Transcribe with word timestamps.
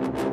Thank 0.00 0.18
you. 0.18 0.29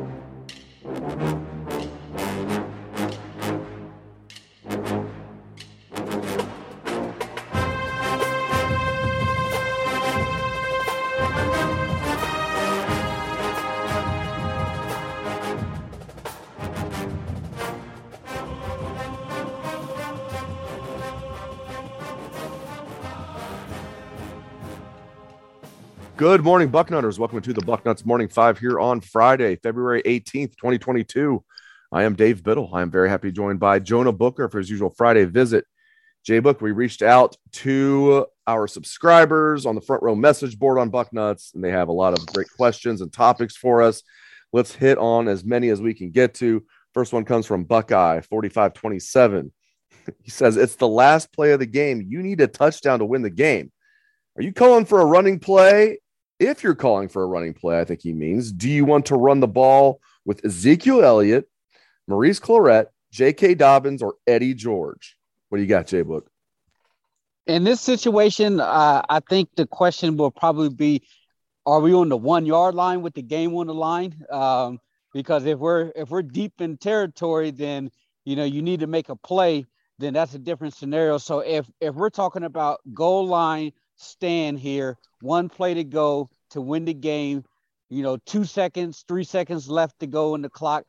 Good 26.18 26.44
morning, 26.44 26.72
Bucknutters. 26.72 27.20
Welcome 27.20 27.42
to 27.42 27.54
the 27.54 27.62
Bucknuts 27.62 28.04
Morning 28.04 28.28
Five 28.28 28.58
here 28.58 28.80
on 28.80 29.02
Friday, 29.02 29.56
February 29.58 30.02
18th, 30.02 30.58
2022. 30.58 31.44
I 31.92 32.06
am 32.06 32.16
Dave 32.16 32.42
Biddle. 32.42 32.72
I 32.74 32.82
am 32.82 32.90
very 32.90 33.08
happy 33.08 33.28
to 33.28 33.32
joined 33.32 33.60
by 33.60 33.78
Jonah 33.78 34.12
Booker 34.12 34.50
for 34.50 34.58
his 34.58 34.68
usual 34.68 34.90
Friday 34.90 35.26
visit. 35.26 35.66
Jay 36.26 36.40
Book, 36.40 36.60
we 36.60 36.72
reached 36.72 37.04
out 37.04 37.38
to 37.52 38.26
our 38.48 38.68
subscribers 38.68 39.68
on 39.68 39.76
the 39.76 39.82
front 39.82 40.02
row 40.02 40.16
message 40.16 40.58
board 40.58 40.80
on 40.80 40.90
Bucknuts, 40.90 41.54
and 41.54 41.64
they 41.64 41.70
have 41.70 41.88
a 41.88 41.94
lot 41.94 42.18
of 42.18 42.26
great 42.34 42.50
questions 42.58 43.02
and 43.02 43.14
topics 43.14 43.56
for 43.56 43.84
us. 43.84 44.02
Let's 44.52 44.74
hit 44.74 44.98
on 44.98 45.28
as 45.28 45.46
many 45.46 45.70
as 45.70 45.84
we 45.84 45.94
can 45.94 46.10
get 46.10 46.34
to. 46.36 46.66
First 46.96 47.14
one 47.14 47.26
comes 47.26 47.46
from 47.46 47.64
Buckeye 47.64 48.22
4527. 48.22 49.54
He 50.24 50.32
says, 50.32 50.58
It's 50.58 50.78
the 50.78 50.88
last 50.88 51.32
play 51.32 51.52
of 51.52 51.60
the 51.60 51.68
game. 51.68 52.04
You 52.08 52.24
need 52.24 52.42
a 52.42 52.48
touchdown 52.48 53.00
to 53.00 53.06
win 53.06 53.22
the 53.22 53.30
game. 53.30 53.72
Are 54.36 54.42
you 54.42 54.52
calling 54.52 54.86
for 54.86 55.00
a 55.00 55.06
running 55.06 55.40
play 55.40 56.00
if 56.40 56.64
you're 56.64 56.76
calling 56.76 57.10
for 57.10 57.24
a 57.24 57.28
running 57.28 57.54
play, 57.54 57.80
I 57.80 57.86
think 57.86 58.02
he 58.02 58.14
means, 58.14 58.52
do 58.52 58.70
you 58.70 58.86
want 58.86 59.06
to 59.08 59.16
run 59.16 59.40
the 59.40 59.48
ball 59.48 60.02
with 60.26 60.44
Ezekiel 60.46 61.04
Elliott, 61.04 61.50
Maurice 62.08 62.40
Clarett, 62.40 62.88
J.K. 63.12 63.56
Dobbins, 63.56 64.02
or 64.02 64.16
Eddie 64.28 64.54
George? 64.54 65.18
What 65.50 65.58
do 65.58 65.62
you 65.64 65.68
got, 65.68 65.88
Jay 65.88 66.02
Book? 66.02 66.30
In 67.48 67.64
this 67.64 67.80
situation, 67.80 68.60
uh, 68.60 69.02
I 69.10 69.22
think 69.22 69.50
the 69.56 69.66
question 69.66 70.18
will 70.18 70.32
probably 70.32 70.70
be, 70.70 71.02
are 71.66 71.80
we 71.80 71.94
on 71.94 72.10
the 72.10 72.18
one 72.18 72.46
yard 72.46 72.76
line 72.76 73.02
with 73.02 73.14
the 73.14 73.22
game 73.22 73.56
on 73.56 73.68
the 73.68 73.74
line? 73.74 74.26
Um, 74.30 74.80
because 75.14 75.46
if 75.46 75.58
we're 75.58 75.92
if 75.96 76.10
we're 76.10 76.22
deep 76.22 76.62
in 76.62 76.78
territory, 76.78 77.52
then 77.52 77.90
you 78.26 78.36
know 78.36 78.44
you 78.44 78.62
need 78.62 78.82
to 78.82 78.88
make 78.88 79.10
a 79.10 79.16
play. 79.16 79.66
Then 79.98 80.14
that's 80.14 80.36
a 80.36 80.40
different 80.40 80.76
scenario. 80.76 81.18
So 81.18 81.40
if 81.40 81.66
if 81.80 81.96
we're 81.96 82.10
talking 82.10 82.44
about 82.44 82.82
goal 82.94 83.26
line 83.26 83.72
stand 83.98 84.60
here, 84.60 84.98
one 85.22 85.50
play 85.50 85.74
to 85.74 85.84
go 85.84 86.30
to 86.52 86.62
win 86.62 86.86
the 86.86 86.94
game, 86.94 87.44
you 87.90 88.04
know, 88.04 88.18
two 88.26 88.46
seconds, 88.46 89.04
three 89.08 89.24
seconds 89.24 89.70
left 89.70 90.00
to 90.00 90.08
go 90.08 90.36
in 90.36 90.42
the 90.42 90.50
clock. 90.50 90.86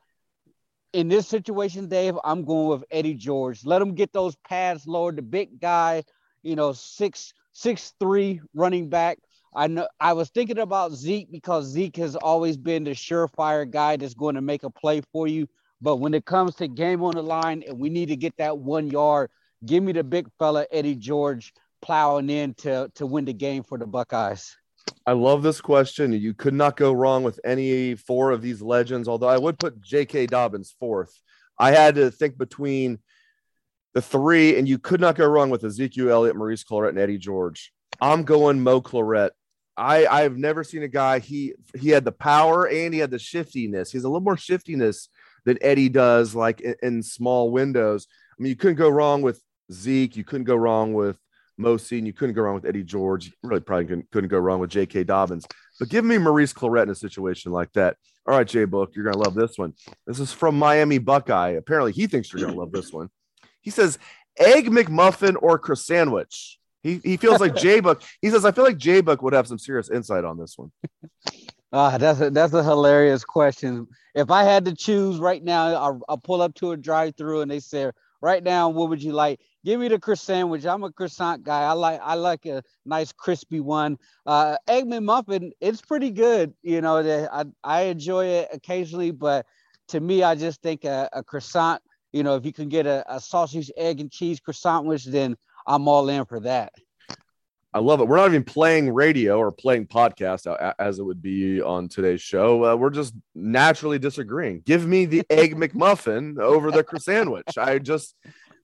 In 0.93 1.07
this 1.07 1.27
situation, 1.27 1.87
Dave, 1.87 2.15
I'm 2.23 2.45
going 2.45 2.69
with 2.69 2.83
Eddie 2.89 3.13
George. 3.13 3.65
Let 3.65 3.81
him 3.81 3.93
get 3.93 4.11
those 4.11 4.35
pads 4.47 4.87
lowered. 4.87 5.17
The 5.17 5.21
big 5.21 5.59
guy, 5.59 6.03
you 6.41 6.55
know, 6.55 6.73
six 6.73 7.33
six 7.51 7.93
three 7.99 8.41
running 8.53 8.89
back. 8.89 9.19
I 9.53 9.67
know 9.67 9.87
I 9.99 10.13
was 10.13 10.29
thinking 10.29 10.59
about 10.59 10.93
Zeke 10.93 11.31
because 11.31 11.65
Zeke 11.65 11.97
has 11.97 12.15
always 12.15 12.57
been 12.57 12.83
the 12.83 12.91
surefire 12.91 13.69
guy 13.69 13.97
that's 13.97 14.13
going 14.13 14.35
to 14.35 14.41
make 14.41 14.63
a 14.63 14.69
play 14.69 15.01
for 15.11 15.27
you. 15.27 15.47
But 15.81 15.97
when 15.97 16.13
it 16.13 16.25
comes 16.25 16.55
to 16.55 16.67
game 16.67 17.03
on 17.03 17.15
the 17.15 17.23
line 17.23 17.63
and 17.67 17.79
we 17.79 17.89
need 17.89 18.07
to 18.07 18.15
get 18.15 18.37
that 18.37 18.57
one 18.57 18.87
yard, 18.87 19.29
give 19.65 19.83
me 19.83 19.91
the 19.91 20.03
big 20.03 20.27
fella 20.37 20.65
Eddie 20.71 20.95
George 20.95 21.53
plowing 21.81 22.29
in 22.29 22.53
to 22.55 22.91
to 22.95 23.05
win 23.05 23.25
the 23.25 23.33
game 23.33 23.63
for 23.63 23.77
the 23.77 23.87
Buckeyes? 23.87 24.55
I 25.05 25.13
love 25.13 25.43
this 25.43 25.61
question. 25.61 26.11
You 26.13 26.33
could 26.33 26.53
not 26.53 26.77
go 26.77 26.91
wrong 26.91 27.23
with 27.23 27.39
any 27.43 27.95
four 27.95 28.31
of 28.31 28.41
these 28.41 28.61
legends, 28.61 29.07
although 29.07 29.27
I 29.27 29.37
would 29.37 29.59
put 29.59 29.81
J.K. 29.81 30.27
Dobbins 30.27 30.75
fourth. 30.79 31.19
I 31.57 31.71
had 31.71 31.95
to 31.95 32.09
think 32.09 32.37
between 32.37 32.99
the 33.93 34.01
three, 34.01 34.57
and 34.57 34.67
you 34.67 34.77
could 34.77 35.01
not 35.01 35.15
go 35.15 35.27
wrong 35.27 35.49
with 35.49 35.63
Ezekiel 35.63 36.09
Elliott, 36.09 36.35
Maurice 36.35 36.63
Clarett, 36.63 36.89
and 36.89 36.99
Eddie 36.99 37.17
George. 37.17 37.71
I'm 38.01 38.23
going 38.23 38.61
Mo 38.61 38.81
Clarett. 38.81 39.31
I 39.75 40.05
I've 40.05 40.37
never 40.37 40.63
seen 40.63 40.83
a 40.83 40.87
guy 40.87 41.19
he 41.19 41.53
he 41.77 41.89
had 41.89 42.05
the 42.05 42.11
power 42.11 42.67
and 42.67 42.93
he 42.93 42.99
had 42.99 43.11
the 43.11 43.19
shiftiness. 43.19 43.91
He's 43.91 44.03
a 44.03 44.09
little 44.09 44.21
more 44.21 44.37
shiftiness 44.37 45.09
than 45.45 45.57
Eddie 45.61 45.89
does, 45.89 46.35
like 46.35 46.61
in, 46.61 46.75
in 46.81 47.03
small 47.03 47.51
windows. 47.51 48.07
I 48.37 48.43
mean, 48.43 48.49
you 48.49 48.55
couldn't 48.55 48.75
go 48.77 48.89
wrong 48.89 49.21
with 49.21 49.41
Zeke. 49.71 50.15
You 50.15 50.23
couldn't 50.23 50.45
go 50.45 50.55
wrong 50.55 50.93
with 50.93 51.17
Mosi, 51.59 51.97
and 51.97 52.07
you 52.07 52.13
couldn't 52.13 52.35
go 52.35 52.41
wrong 52.41 52.55
with 52.55 52.65
Eddie 52.65 52.83
George. 52.83 53.27
You 53.27 53.31
really 53.43 53.61
probably 53.61 53.85
couldn't, 53.85 54.11
couldn't 54.11 54.29
go 54.29 54.39
wrong 54.39 54.59
with 54.59 54.69
J.K. 54.69 55.03
Dobbins. 55.03 55.45
But 55.79 55.89
give 55.89 56.05
me 56.05 56.17
Maurice 56.17 56.53
Clarett 56.53 56.83
in 56.83 56.89
a 56.89 56.95
situation 56.95 57.51
like 57.51 57.71
that. 57.73 57.97
All 58.27 58.37
right, 58.37 58.47
Jay 58.47 58.65
Book, 58.65 58.91
you're 58.95 59.03
going 59.03 59.13
to 59.13 59.19
love 59.19 59.35
this 59.35 59.57
one. 59.57 59.73
This 60.05 60.19
is 60.19 60.31
from 60.31 60.57
Miami 60.57 60.97
Buckeye. 60.97 61.51
Apparently, 61.51 61.91
he 61.91 62.07
thinks 62.07 62.31
you're 62.31 62.41
going 62.41 62.53
to 62.53 62.59
love 62.59 62.71
this 62.71 62.93
one. 62.93 63.09
He 63.61 63.71
says, 63.71 63.97
Egg 64.37 64.67
McMuffin 64.67 65.35
or 65.41 65.59
croissant 65.59 65.85
sandwich. 65.85 66.59
He, 66.81 67.01
he 67.03 67.17
feels 67.17 67.41
like 67.41 67.55
Jay 67.55 67.81
Book. 67.81 68.01
He 68.21 68.29
says, 68.29 68.45
I 68.45 68.51
feel 68.51 68.63
like 68.63 68.77
Jay 68.77 69.01
Book 69.01 69.21
would 69.21 69.33
have 69.33 69.47
some 69.47 69.59
serious 69.59 69.89
insight 69.89 70.23
on 70.23 70.37
this 70.37 70.57
one. 70.57 70.71
Ah, 71.71 71.93
uh, 71.93 71.97
that's 71.99 72.19
a 72.19 72.29
that's 72.31 72.53
a 72.53 72.63
hilarious 72.63 73.23
question. 73.23 73.87
If 74.15 74.31
I 74.31 74.43
had 74.43 74.65
to 74.65 74.73
choose 74.73 75.19
right 75.19 75.43
now, 75.43 75.67
I'll, 75.67 76.01
I'll 76.09 76.17
pull 76.17 76.41
up 76.41 76.55
to 76.55 76.71
a 76.71 76.77
drive-through 76.77 77.41
and 77.41 77.51
they 77.51 77.59
say, 77.59 77.91
right 78.21 78.43
now, 78.43 78.69
what 78.69 78.89
would 78.89 79.03
you 79.03 79.13
like? 79.13 79.39
Give 79.65 79.79
me 79.79 79.89
the 79.89 79.99
croissant 79.99 80.25
sandwich. 80.25 80.65
I'm 80.65 80.83
a 80.83 80.91
croissant 80.91 81.43
guy. 81.43 81.63
I 81.63 81.73
like 81.73 81.99
I 82.01 82.15
like 82.15 82.45
a 82.45 82.63
nice 82.85 83.11
crispy 83.11 83.59
one. 83.59 83.97
Uh, 84.25 84.55
egg 84.67 84.85
McMuffin, 84.85 85.51
it's 85.59 85.81
pretty 85.81 86.11
good. 86.11 86.53
You 86.63 86.81
know, 86.81 86.97
I 87.31 87.45
I 87.63 87.81
enjoy 87.83 88.25
it 88.25 88.49
occasionally, 88.53 89.11
but 89.11 89.45
to 89.89 89.99
me, 89.99 90.23
I 90.23 90.35
just 90.35 90.61
think 90.61 90.85
a, 90.85 91.09
a 91.11 91.23
croissant. 91.23 91.81
You 92.13 92.23
know, 92.23 92.35
if 92.35 92.45
you 92.45 92.53
can 92.53 92.69
get 92.69 92.87
a, 92.87 93.03
a 93.13 93.19
sausage, 93.19 93.69
egg, 93.75 93.99
and 93.99 94.11
cheese 94.11 94.39
croissant, 94.39 94.85
which 94.85 95.05
then 95.05 95.35
I'm 95.67 95.87
all 95.87 96.07
in 96.09 96.25
for 96.25 96.39
that. 96.41 96.73
I 97.71 97.79
love 97.79 98.01
it. 98.01 98.07
We're 98.07 98.17
not 98.17 98.29
even 98.29 98.43
playing 98.43 98.91
radio 98.91 99.37
or 99.37 99.51
playing 99.51 99.87
podcast 99.87 100.47
as 100.79 100.97
it 100.97 101.03
would 101.03 101.21
be 101.21 101.61
on 101.61 101.87
today's 101.87 102.21
show. 102.21 102.65
Uh, 102.65 102.75
we're 102.75 102.89
just 102.89 103.13
naturally 103.35 103.99
disagreeing. 103.99 104.61
Give 104.65 104.87
me 104.87 105.05
the 105.05 105.23
egg 105.29 105.55
McMuffin 105.57 106.39
over 106.39 106.71
the 106.71 106.83
croissant 106.83 107.03
sandwich. 107.03 107.57
I 107.57 107.77
just 107.77 108.15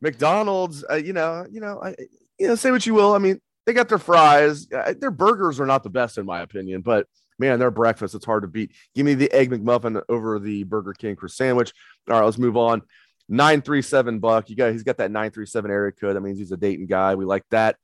McDonald's. 0.05 0.85
Uh, 0.89 0.95
you 0.95 1.13
know, 1.13 1.45
you 1.51 1.59
know, 1.59 1.81
I, 1.83 1.95
you 2.39 2.47
know, 2.47 2.55
say 2.55 2.71
what 2.71 2.85
you 2.85 2.93
will. 2.93 3.13
I 3.13 3.17
mean, 3.17 3.41
they 3.65 3.73
got 3.73 3.89
their 3.89 3.97
fries. 3.97 4.67
Uh, 4.71 4.93
their 4.97 5.11
burgers 5.11 5.59
are 5.59 5.65
not 5.65 5.83
the 5.83 5.89
best 5.89 6.17
in 6.17 6.25
my 6.25 6.41
opinion, 6.41 6.81
but 6.81 7.07
man, 7.39 7.59
their 7.59 7.71
breakfast 7.71 8.15
it's 8.15 8.25
hard 8.25 8.43
to 8.43 8.47
beat. 8.47 8.71
Give 8.93 9.05
me 9.05 9.15
the 9.15 9.31
egg 9.31 9.49
McMuffin 9.49 10.01
over 10.07 10.39
the 10.39 10.63
Burger 10.63 10.93
King 10.93 11.15
croissant 11.15 11.37
sandwich. 11.37 11.73
All 12.09 12.19
right, 12.19 12.25
let's 12.25 12.37
move 12.37 12.55
on. 12.55 12.83
937 13.27 14.19
buck. 14.19 14.49
You 14.49 14.55
got 14.55 14.71
he's 14.71 14.83
got 14.83 14.97
that 14.97 15.09
937 15.09 15.71
area 15.71 15.91
code. 15.91 16.15
That 16.15 16.21
means 16.21 16.37
he's 16.37 16.51
a 16.51 16.57
Dayton 16.57 16.85
guy. 16.85 17.15
We 17.15 17.25
like 17.25 17.43
that 17.49 17.75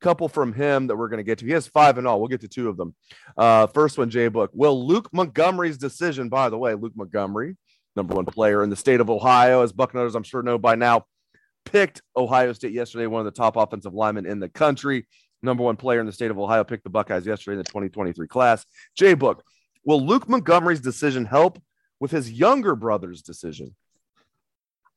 couple 0.00 0.28
from 0.28 0.52
him 0.52 0.88
that 0.88 0.96
we're 0.96 1.08
going 1.08 1.18
to 1.18 1.24
get 1.24 1.38
to. 1.38 1.46
He 1.46 1.52
has 1.52 1.68
five 1.68 1.98
and 1.98 2.06
all. 2.06 2.18
We'll 2.18 2.28
get 2.28 2.40
to 2.40 2.48
two 2.48 2.68
of 2.68 2.76
them. 2.76 2.94
Uh, 3.36 3.66
first 3.68 3.98
one, 3.98 4.10
Jay 4.10 4.28
Book. 4.28 4.50
Will 4.52 4.86
Luke 4.86 5.08
Montgomery's 5.12 5.78
decision, 5.78 6.28
by 6.28 6.48
the 6.48 6.58
way, 6.58 6.74
Luke 6.74 6.94
Montgomery, 6.96 7.56
number 7.94 8.14
one 8.14 8.24
player 8.24 8.62
in 8.62 8.70
the 8.70 8.76
state 8.76 9.00
of 9.00 9.10
Ohio, 9.10 9.62
as 9.62 9.72
Bucknutters, 9.72 10.14
I'm 10.14 10.22
sure 10.22 10.42
know 10.42 10.58
by 10.58 10.74
now, 10.74 11.04
picked 11.64 12.02
Ohio 12.16 12.52
State 12.52 12.72
yesterday, 12.72 13.06
one 13.06 13.20
of 13.20 13.24
the 13.26 13.38
top 13.38 13.56
offensive 13.56 13.94
linemen 13.94 14.26
in 14.26 14.40
the 14.40 14.48
country. 14.48 15.06
Number 15.42 15.62
one 15.62 15.76
player 15.76 16.00
in 16.00 16.06
the 16.06 16.12
state 16.12 16.30
of 16.30 16.38
Ohio 16.38 16.64
picked 16.64 16.84
the 16.84 16.90
Buckeyes 16.90 17.26
yesterday 17.26 17.54
in 17.54 17.58
the 17.58 17.64
2023 17.64 18.28
class. 18.28 18.66
Jay 18.94 19.14
Book, 19.14 19.42
will 19.84 20.04
Luke 20.04 20.28
Montgomery's 20.28 20.80
decision 20.80 21.24
help 21.24 21.60
with 21.98 22.10
his 22.10 22.30
younger 22.30 22.74
brother's 22.76 23.22
decision? 23.22 23.74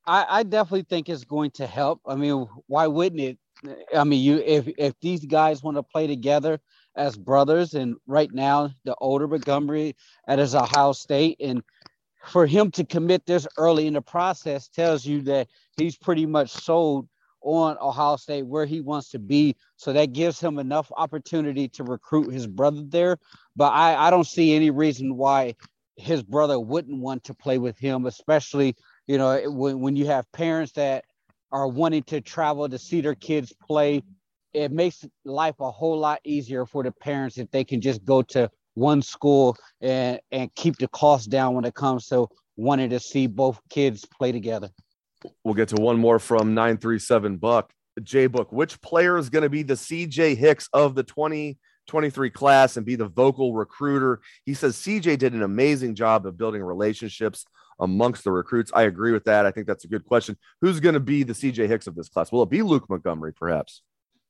I, 0.06 0.26
I 0.30 0.44
definitely 0.44 0.84
think 0.84 1.08
it's 1.08 1.24
going 1.24 1.52
to 1.52 1.68
help. 1.68 2.02
I 2.06 2.16
mean, 2.16 2.48
why 2.68 2.88
wouldn't 2.88 3.22
it? 3.22 3.38
I 3.96 4.04
mean, 4.04 4.22
you 4.22 4.40
if 4.40 4.68
if 4.78 4.94
these 5.00 5.26
guys 5.26 5.64
want 5.64 5.78
to 5.78 5.84
play 5.84 6.08
together 6.08 6.60
as 6.98 7.16
brothers, 7.16 7.74
and 7.74 7.96
right 8.08 8.30
now 8.34 8.72
the 8.84 8.96
older 8.96 9.28
Montgomery 9.28 9.96
at 10.28 10.40
his 10.40 10.56
Ohio 10.56 10.92
State, 10.92 11.38
and 11.40 11.64
for 12.26 12.46
him 12.46 12.72
to 12.72 12.84
commit 12.84 13.26
this 13.26 13.48
early 13.58 13.88
in 13.88 13.94
the 13.94 14.02
process 14.02 14.68
tells 14.68 15.06
you 15.06 15.22
that 15.24 15.48
he's 15.78 15.98
pretty 15.98 16.26
much 16.26 16.50
sold 16.50 17.08
on 17.42 17.78
Ohio 17.82 18.16
State 18.16 18.46
where 18.46 18.66
he 18.66 18.82
wants 18.82 19.10
to 19.10 19.20
be. 19.20 19.56
So 19.76 19.94
that 19.94 20.14
gives 20.14 20.40
him 20.40 20.60
enough 20.60 20.92
opportunity 20.96 21.68
to 21.70 21.84
recruit 21.84 22.30
his 22.30 22.48
brother 22.48 22.84
there. 22.86 23.18
But 23.56 23.74
I, 23.74 24.08
I 24.08 24.10
don't 24.10 24.28
see 24.28 24.56
any 24.56 24.72
reason 24.72 25.18
why 25.18 25.56
his 25.98 26.24
brother 26.24 26.60
wouldn't 26.60 27.00
want 27.00 27.26
to 27.26 27.34
play 27.34 27.58
with 27.58 27.78
him, 27.78 28.06
especially, 28.06 28.76
you 29.06 29.18
know, 29.18 29.42
when, 29.52 29.80
when 29.80 29.96
you 29.96 30.06
have 30.08 30.32
parents 30.32 30.72
that 30.74 31.06
are 31.52 31.68
wanting 31.68 32.04
to 32.04 32.22
travel 32.22 32.68
to 32.68 32.80
see 32.80 33.02
their 33.02 33.16
kids 33.16 33.54
play. 33.62 34.02
It 34.54 34.72
makes 34.72 35.06
life 35.26 35.60
a 35.60 35.72
whole 35.72 36.00
lot 36.00 36.20
easier 36.24 36.66
for 36.66 36.84
the 36.84 36.92
parents 36.92 37.38
if 37.38 37.52
they 37.52 37.64
can 37.64 37.82
just 37.82 38.06
go 38.06 38.22
to 38.22 38.50
one 38.76 39.02
school 39.02 39.56
and, 39.82 40.20
and 40.32 40.54
keep 40.56 40.78
the 40.78 40.88
cost 40.88 41.30
down 41.30 41.54
when 41.54 41.66
it 41.66 41.74
comes 41.74 42.08
to 42.08 42.28
wanted 42.56 42.92
to 42.92 43.00
see 43.00 43.28
both 43.28 43.60
kids 43.70 44.06
play 44.06 44.32
together. 44.32 44.70
We'll 45.44 45.54
get 45.54 45.70
to 45.70 45.82
one 45.82 45.98
more 45.98 46.20
from 46.20 46.54
937 46.54 47.38
Buck. 47.38 47.74
J 48.02 48.28
Book, 48.28 48.52
which 48.52 48.82
player 48.82 49.18
is 49.18 49.30
going 49.30 49.44
to 49.44 49.50
be 49.50 49.64
the 49.64 49.76
CJ 49.76 50.36
Hicks 50.36 50.68
of 50.74 50.96
the 50.96 51.04
2023 51.04 52.30
class 52.32 52.76
and 52.76 52.86
be 52.86 52.96
the 52.96 53.08
vocal 53.08 53.54
recruiter? 53.54 54.22
He 54.46 54.54
says 54.54 54.76
CJ 54.78 55.20
did 55.20 55.34
an 55.34 55.44
amazing 55.44 55.96
job 55.96 56.26
of 56.26 56.38
building 56.38 56.64
relationships 56.64 57.46
amongst 57.80 58.24
the 58.24 58.32
recruits. 58.32 58.72
I 58.74 58.84
agree 58.84 59.12
with 59.12 59.26
that. 59.26 59.46
I 59.46 59.52
think 59.52 59.68
that's 59.68 59.86
a 59.86 59.90
good 59.90 60.06
question. 60.06 60.38
Who's 60.62 60.80
going 60.80 60.94
to 60.94 61.00
be 61.00 61.24
the 61.24 61.34
CJ 61.34 61.68
Hicks 61.68 61.88
of 61.88 61.96
this 61.96 62.10
class? 62.10 62.32
Will 62.32 62.44
it 62.44 62.50
be 62.50 62.62
Luke 62.62 62.90
Montgomery, 62.90 63.34
perhaps? 63.34 63.84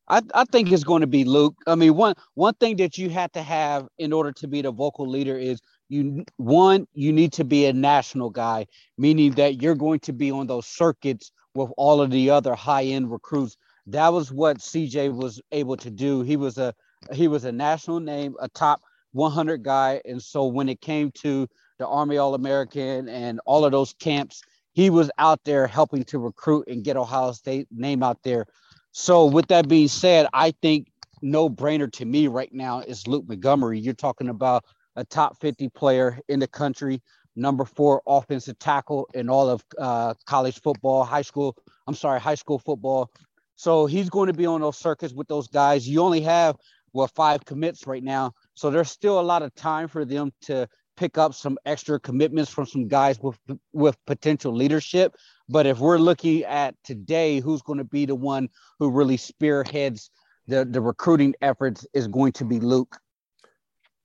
I, 0.08 0.22
I 0.34 0.46
think 0.46 0.72
it's 0.72 0.84
going 0.84 1.02
to 1.02 1.08
be 1.08 1.24
Luke. 1.24 1.56
I 1.66 1.76
mean, 1.76 1.96
one 1.96 2.16
one 2.34 2.54
thing 2.56 2.78
that 2.78 2.98
you 2.98 3.10
have 3.10 3.32
to 3.34 3.42
have 3.42 3.88
in 3.98 4.12
order 4.12 4.32
to 4.34 4.48
be 4.48 4.62
the 4.62 4.72
vocal 4.72 5.08
leader 5.08 5.38
is 5.38 5.62
you 5.90 6.26
one 6.38 6.88
you 6.94 7.14
need 7.14 7.32
to 7.34 7.44
be 7.44 7.66
a 7.66 7.74
national 7.74 8.30
guy 8.30 8.66
meaning 8.98 9.32
that 9.34 9.62
you're 9.62 9.76
going 9.76 10.00
to 10.02 10.14
be 10.14 10.32
on 10.32 10.48
those 10.48 10.66
circuits 10.66 11.32
with 11.56 11.70
all 11.78 12.02
of 12.02 12.10
the 12.12 12.30
other 12.30 12.56
high 12.56 12.84
end 12.84 13.12
recruits. 13.12 13.58
That 13.88 14.12
was 14.12 14.32
what 14.32 14.58
cj 14.58 15.14
was 15.14 15.42
able 15.52 15.78
to 15.78 15.90
do. 15.90 16.22
He 16.22 16.36
was 16.36 16.58
a 16.58 16.74
he 17.12 17.28
was 17.28 17.46
a 17.46 17.52
national 17.52 18.00
name 18.00 18.36
a 18.42 18.50
top 18.50 18.82
100 19.14 19.64
guy. 19.64 20.02
And 20.06 20.22
so 20.22 20.46
when 20.46 20.68
it 20.68 20.82
came 20.82 21.12
to 21.22 21.48
the 21.80 21.88
army 21.88 22.18
all-american 22.18 23.08
and 23.08 23.40
all 23.46 23.64
of 23.64 23.72
those 23.72 23.94
camps 23.94 24.42
he 24.74 24.90
was 24.90 25.12
out 25.20 25.40
there 25.44 25.68
helping 25.68 26.04
to 26.04 26.18
recruit 26.18 26.68
and 26.68 26.84
get 26.84 26.98
ohio 26.98 27.32
state 27.32 27.68
name 27.72 28.04
out 28.04 28.18
there 28.24 28.48
so 28.94 29.26
with 29.26 29.48
that 29.48 29.68
being 29.68 29.90
said 29.90 30.26
i 30.34 30.52
think 30.62 30.88
no 31.22 31.50
brainer 31.50 31.92
to 31.92 32.06
me 32.06 32.28
right 32.28 32.54
now 32.54 32.80
is 32.80 33.06
luke 33.08 33.28
montgomery 33.28 33.78
you're 33.78 33.94
talking 33.94 34.30
about 34.30 34.64
a 34.96 35.04
top 35.04 35.40
50 35.40 35.70
player 35.70 36.20
in 36.30 36.40
the 36.40 36.48
country, 36.48 37.02
number 37.36 37.66
four 37.66 38.02
offensive 38.06 38.60
tackle 38.60 39.08
in 39.14 39.30
all 39.30 39.50
of 39.50 39.64
uh, 39.78 40.14
college 40.26 40.62
football, 40.62 41.04
high 41.04 41.22
school. 41.22 41.56
I'm 41.88 41.96
sorry, 41.96 42.20
high 42.20 42.36
school 42.36 42.60
football. 42.60 43.10
So 43.56 43.86
he's 43.86 44.10
going 44.10 44.28
to 44.28 44.34
be 44.34 44.46
on 44.46 44.62
those 44.62 44.78
circuits 44.78 45.14
with 45.14 45.28
those 45.28 45.48
guys. 45.48 45.88
You 45.88 46.02
only 46.02 46.22
have 46.22 46.56
well 46.94 47.08
five 47.08 47.44
commits 47.46 47.88
right 47.88 48.04
now, 48.04 48.34
so 48.54 48.70
there's 48.70 48.90
still 48.90 49.20
a 49.20 49.22
lot 49.22 49.42
of 49.42 49.54
time 49.56 49.88
for 49.88 50.06
them 50.06 50.32
to 50.42 50.68
pick 50.96 51.18
up 51.18 51.34
some 51.34 51.58
extra 51.66 52.00
commitments 52.00 52.52
from 52.52 52.66
some 52.66 52.88
guys 52.88 53.20
with 53.20 53.38
with 53.72 53.98
potential 54.06 54.54
leadership. 54.54 55.16
But 55.50 55.66
if 55.66 55.80
we're 55.80 55.98
looking 55.98 56.44
at 56.44 56.76
today, 56.84 57.40
who's 57.40 57.62
going 57.62 57.80
to 57.80 57.86
be 57.86 58.06
the 58.06 58.16
one 58.16 58.50
who 58.80 58.90
really 58.90 59.18
spearheads 59.18 60.10
the 60.48 60.66
the 60.66 60.82
recruiting 60.82 61.36
efforts 61.42 61.86
is 61.94 62.08
going 62.08 62.34
to 62.34 62.46
be 62.46 62.60
Luke. 62.60 62.98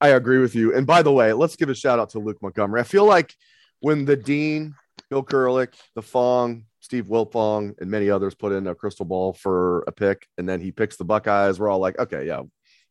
I 0.01 0.09
agree 0.09 0.39
with 0.39 0.55
you. 0.55 0.75
And 0.75 0.87
by 0.87 1.01
the 1.01 1.11
way, 1.11 1.33
let's 1.33 1.55
give 1.55 1.69
a 1.69 1.75
shout 1.75 1.99
out 1.99 2.11
to 2.11 2.19
Luke 2.19 2.37
Montgomery. 2.41 2.79
I 2.79 2.85
feel 2.85 3.05
like 3.05 3.33
when 3.81 4.05
the 4.05 4.15
Dean, 4.15 4.75
Bill 5.09 5.23
Kurelic, 5.23 5.73
the 5.95 6.01
Fong, 6.01 6.63
Steve 6.79 7.05
Wiltfong, 7.07 7.75
and 7.79 7.91
many 7.91 8.09
others 8.09 8.33
put 8.33 8.53
in 8.53 8.67
a 8.67 8.75
crystal 8.75 9.05
ball 9.05 9.33
for 9.33 9.83
a 9.87 9.91
pick, 9.91 10.25
and 10.37 10.47
then 10.47 10.61
he 10.61 10.71
picks 10.71 10.95
the 10.95 11.03
Buckeyes, 11.03 11.59
we're 11.59 11.69
all 11.69 11.79
like, 11.79 11.99
okay, 11.99 12.25
yeah, 12.25 12.43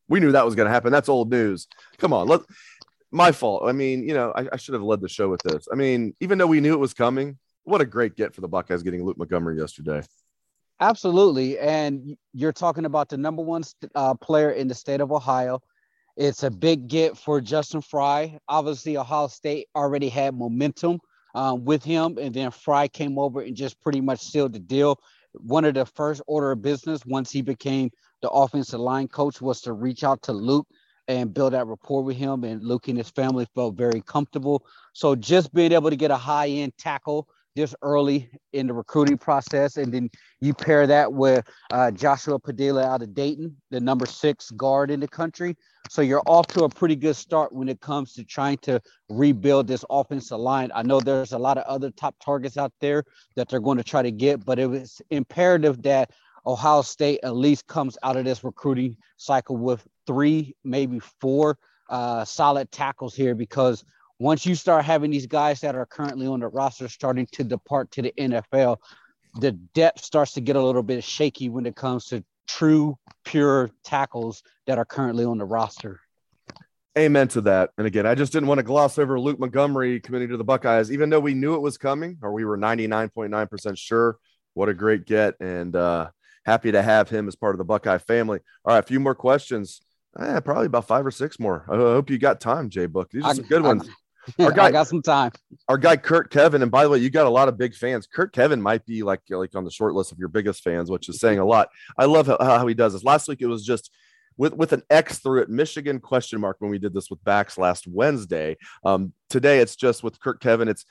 we 0.09 0.21
knew 0.21 0.33
that 0.33 0.45
was 0.45 0.55
going 0.55 0.67
to 0.67 0.73
happen. 0.73 0.93
That's 0.93 1.09
old 1.09 1.31
news. 1.31 1.67
Come 1.99 2.13
on, 2.13 2.29
let 2.29 2.43
my 3.11 3.33
fault. 3.33 3.65
I 3.67 3.73
mean, 3.73 4.07
you 4.07 4.15
know, 4.15 4.33
I, 4.37 4.47
I 4.53 4.57
should 4.57 4.75
have 4.75 4.83
led 4.83 5.01
the 5.01 5.09
show 5.09 5.29
with 5.29 5.43
this. 5.43 5.67
I 5.73 5.75
mean, 5.75 6.15
even 6.21 6.39
though 6.39 6.47
we 6.47 6.61
knew 6.61 6.75
it 6.75 6.79
was 6.79 6.95
coming, 6.95 7.39
what 7.65 7.81
a 7.81 7.87
great 7.87 8.17
get 8.17 8.35
for 8.35 8.41
the 8.41 8.49
Buckeyes 8.49 8.83
getting 8.83 9.05
Luke 9.05 9.19
Montgomery 9.19 9.59
yesterday. 9.59 10.03
Absolutely, 10.81 11.59
and 11.59 12.17
you're 12.33 12.53
talking 12.53 12.85
about 12.85 13.09
the 13.09 13.17
number 13.17 13.43
one 13.43 13.65
uh, 13.95 14.15
player 14.15 14.53
in 14.53 14.69
the 14.69 14.75
state 14.75 15.01
of 15.01 15.11
Ohio 15.11 15.61
it's 16.19 16.43
a 16.43 16.51
big 16.51 16.89
get 16.89 17.17
for 17.17 17.41
Justin 17.41 17.81
Frye. 17.81 18.41
Obviously, 18.49 18.97
Ohio 18.97 19.29
State 19.29 19.69
already 19.77 20.09
had 20.09 20.35
momentum 20.35 20.99
um, 21.37 21.65
with 21.65 21.85
him, 21.85 22.19
and 22.19 22.35
then 22.35 22.51
Frye 22.51 22.89
came 22.89 23.21
over 23.21 23.41
and 23.41 23.55
just 23.55 23.81
pretty 23.81 24.01
much 24.01 24.19
sealed 24.19 24.53
the 24.53 24.59
deal. 24.59 24.99
One 25.35 25.65
of 25.65 25.75
the 25.75 25.87
first 25.87 26.21
order 26.27 26.51
of 26.51 26.61
business 26.61 27.07
once 27.07 27.31
he 27.31 27.41
became 27.41 27.91
the 28.21 28.31
offensive 28.31 28.81
line 28.81 29.07
coach 29.07 29.41
was 29.41 29.61
to 29.61 29.73
reach 29.73 30.03
out 30.03 30.21
to 30.23 30.33
Luke 30.33 30.67
and 31.09 31.33
build 31.33 31.55
that 31.55 31.67
rapport 31.67 32.05
with 32.05 32.17
him. 32.17 32.45
And 32.45 32.63
Luke 32.63 32.89
and 32.89 32.99
his 32.99 33.11
family 33.11 33.47
felt 33.55 33.75
very 33.75 34.03
comfortable. 34.03 34.65
So 34.93 35.17
just 35.17 35.53
being 35.53 35.73
able 35.73 35.91
to 35.91 35.97
get 35.97 36.11
a 36.11 36.17
high 36.17 36.49
end 36.49 36.75
tackle 36.79 37.29
this 37.57 37.75
early 37.83 38.31
in 38.53 38.69
the 38.69 38.73
recruiting 38.73 39.19
process. 39.19 39.79
And 39.79 39.93
then 39.93 40.11
you 40.41 40.55
pair 40.55 40.87
that 40.87 41.13
with 41.13 41.45
uh, 41.73 41.91
Joshua 41.91 42.39
Padilla 42.39 42.85
out 42.85 43.03
of 43.03 43.15
Dayton, 43.15 43.57
the 43.71 43.81
number 43.81 44.07
six 44.07 44.51
guard 44.53 44.91
in 44.93 45.01
the 45.01 45.09
country. 45.09 45.57
So 45.91 46.03
you're 46.03 46.23
off 46.27 46.47
to 46.49 46.65
a 46.65 46.69
pretty 46.69 46.95
good 46.95 47.17
start 47.17 47.53
when 47.53 47.69
it 47.69 47.81
comes 47.81 48.13
to 48.13 48.25
trying 48.25 48.59
to 48.59 48.81
rebuild 49.09 49.67
this 49.67 49.85
offensive 49.91 50.39
line. 50.39 50.71
I 50.75 50.83
know 50.83 51.01
there's 51.01 51.33
a 51.33 51.39
lot 51.39 51.59
of 51.59 51.65
other 51.65 51.91
top 51.91 52.15
targets 52.23 52.59
out 52.59 52.73
there 52.81 53.05
that 53.37 53.49
they're 53.49 53.59
going 53.59 53.79
to 53.79 53.85
try 53.85 54.03
to 54.03 54.13
get, 54.13 54.45
but 54.45 54.59
it 54.59 54.67
was 54.67 55.01
imperative 55.11 55.83
that 55.83 56.11
Ohio 56.47 56.83
State 56.83 57.21
at 57.23 57.37
least 57.37 57.67
comes 57.67 57.99
out 58.03 58.17
of 58.17 58.25
this 58.25 58.45
recruiting 58.45 58.97
cycle 59.17 59.57
with 59.57 59.87
three, 60.07 60.55
maybe 60.65 61.01
four 61.21 61.59
uh, 61.89 62.25
solid 62.25 62.71
tackles 62.71 63.15
here 63.15 63.35
because– 63.35 63.85
once 64.19 64.45
you 64.45 64.55
start 64.55 64.85
having 64.85 65.11
these 65.11 65.27
guys 65.27 65.61
that 65.61 65.75
are 65.75 65.87
currently 65.87 66.27
on 66.27 66.41
the 66.41 66.49
roster 66.49 66.89
starting 66.89 67.27
to 67.33 67.45
depart 67.45 67.91
to 67.93 68.03
the 68.03 68.13
NFL, 68.19 68.79
the 69.41 69.53
depth 69.53 70.05
starts 70.05 70.33
to 70.33 70.41
get 70.41 70.57
a 70.57 70.63
little 70.63 70.83
bit 70.83 71.05
shaky 71.05 71.49
when 71.49 71.67
it 71.67 71.77
comes 71.77 72.07
to 72.07 72.25
true, 72.49 72.99
pure 73.25 73.71
tackles 73.85 74.43
that 74.67 74.79
are 74.79 74.85
currently 74.85 75.25
on 75.25 75.39
the 75.39 75.45
roster. 75.45 76.01
Amen 76.97 77.29
to 77.29 77.41
that. 77.43 77.71
And 77.79 77.87
again, 77.87 78.07
I 78.07 78.17
just 78.17 78.33
didn't 78.33 78.49
want 78.49 78.59
to 78.59 78.65
gloss 78.65 78.99
over 78.99 79.21
Luke 79.21 79.39
Montgomery 79.39 80.01
committing 80.01 80.31
to 80.31 80.37
the 80.37 80.45
Buckeyes, 80.45 80.91
even 80.91 81.11
though 81.11 81.21
we 81.21 81.35
knew 81.35 81.55
it 81.55 81.61
was 81.61 81.79
coming, 81.79 82.19
or 82.23 82.33
we 82.33 82.45
were 82.45 82.59
99.9% 82.59 83.79
sure. 83.79 84.19
What 84.55 84.69
a 84.69 84.75
great 84.75 85.07
get. 85.07 85.35
And 85.39 85.77
uh, 85.77 86.11
happy 86.49 86.73
to 86.73 86.83
have 86.83 87.11
him 87.11 87.29
as 87.29 87.37
part 87.37 87.55
of 87.55 87.59
the 87.59 87.65
Buckeye 87.65 87.99
family. 87.99 88.41
All 88.65 88.75
right, 88.75 88.79
a 88.79 88.87
few 88.87 89.01
more 89.01 89.15
questions. 89.15 89.83
Eh, 90.19 90.41
probably 90.41 90.67
about 90.67 90.87
five 90.87 91.05
or 91.05 91.11
six 91.11 91.39
more. 91.39 91.65
I 91.71 91.77
hope 91.77 92.09
you 92.09 92.19
got 92.19 92.41
time, 92.41 92.71
Jay 92.71 92.87
Book. 92.87 93.11
These 93.11 93.23
are 93.23 93.35
some 93.35 93.45
good 93.45 93.63
ones. 93.63 93.89
Our 94.39 94.53
guy 94.53 94.67
I 94.67 94.71
got 94.73 94.87
some 94.87 95.01
time. 95.01 95.33
Our 95.69 95.79
guy 95.79 95.97
Kurt 95.97 96.31
Kevin, 96.31 96.61
and 96.61 96.71
by 96.71 96.85
the 96.85 96.91
way, 96.91 96.99
you 96.99 97.09
got 97.09 97.27
a 97.27 97.31
lot 97.31 97.49
of 97.49 97.57
big 97.57 97.75
fans. 97.75 98.07
Kurt 98.07 98.33
Kevin 98.33 98.61
might 98.61 98.85
be 98.85 99.03
like 99.03 99.21
like 99.31 99.55
on 99.55 99.65
the 99.65 99.71
short 99.71 99.95
list 99.95 100.13
of 100.13 100.19
your 100.19 100.29
biggest 100.29 100.63
fans, 100.63 100.91
which 100.91 101.09
is 101.09 101.19
saying 101.19 101.39
a 101.39 101.45
lot. 101.45 101.71
I 101.97 102.05
love 102.05 102.27
how, 102.27 102.37
how 102.41 102.67
he 102.67 102.75
does 102.75 102.93
this. 102.93 103.05
Last 103.05 103.29
week 103.29 103.41
it 103.41 103.47
was 103.47 103.65
just 103.65 103.91
with 104.37 104.53
with 104.55 104.75
an 104.75 104.83
X 104.91 105.19
through 105.19 105.43
it, 105.43 105.49
Michigan 105.49 105.99
question 105.99 106.41
mark 106.41 106.57
when 106.61 106.71
we 106.71 106.79
did 106.79 106.93
this 106.93 107.09
with 107.09 107.25
Bax 107.25 107.57
last 107.57 107.87
Wednesday. 107.87 108.59
Um, 108.85 109.15
today 109.31 109.61
it's 109.61 109.77
just 109.77 110.03
with 110.03 110.21
Kurt 110.21 110.41
Kevin. 110.41 110.69
It's 110.69 110.85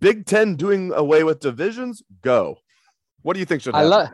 Big 0.00 0.26
Ten 0.26 0.56
doing 0.56 0.92
away 0.92 1.22
with 1.22 1.38
divisions. 1.38 2.02
Go. 2.22 2.56
What 3.22 3.34
do 3.34 3.40
you 3.40 3.46
think 3.46 3.62
should 3.62 3.74
happen? 3.74 3.92
I 3.92 3.96
love, 3.96 4.08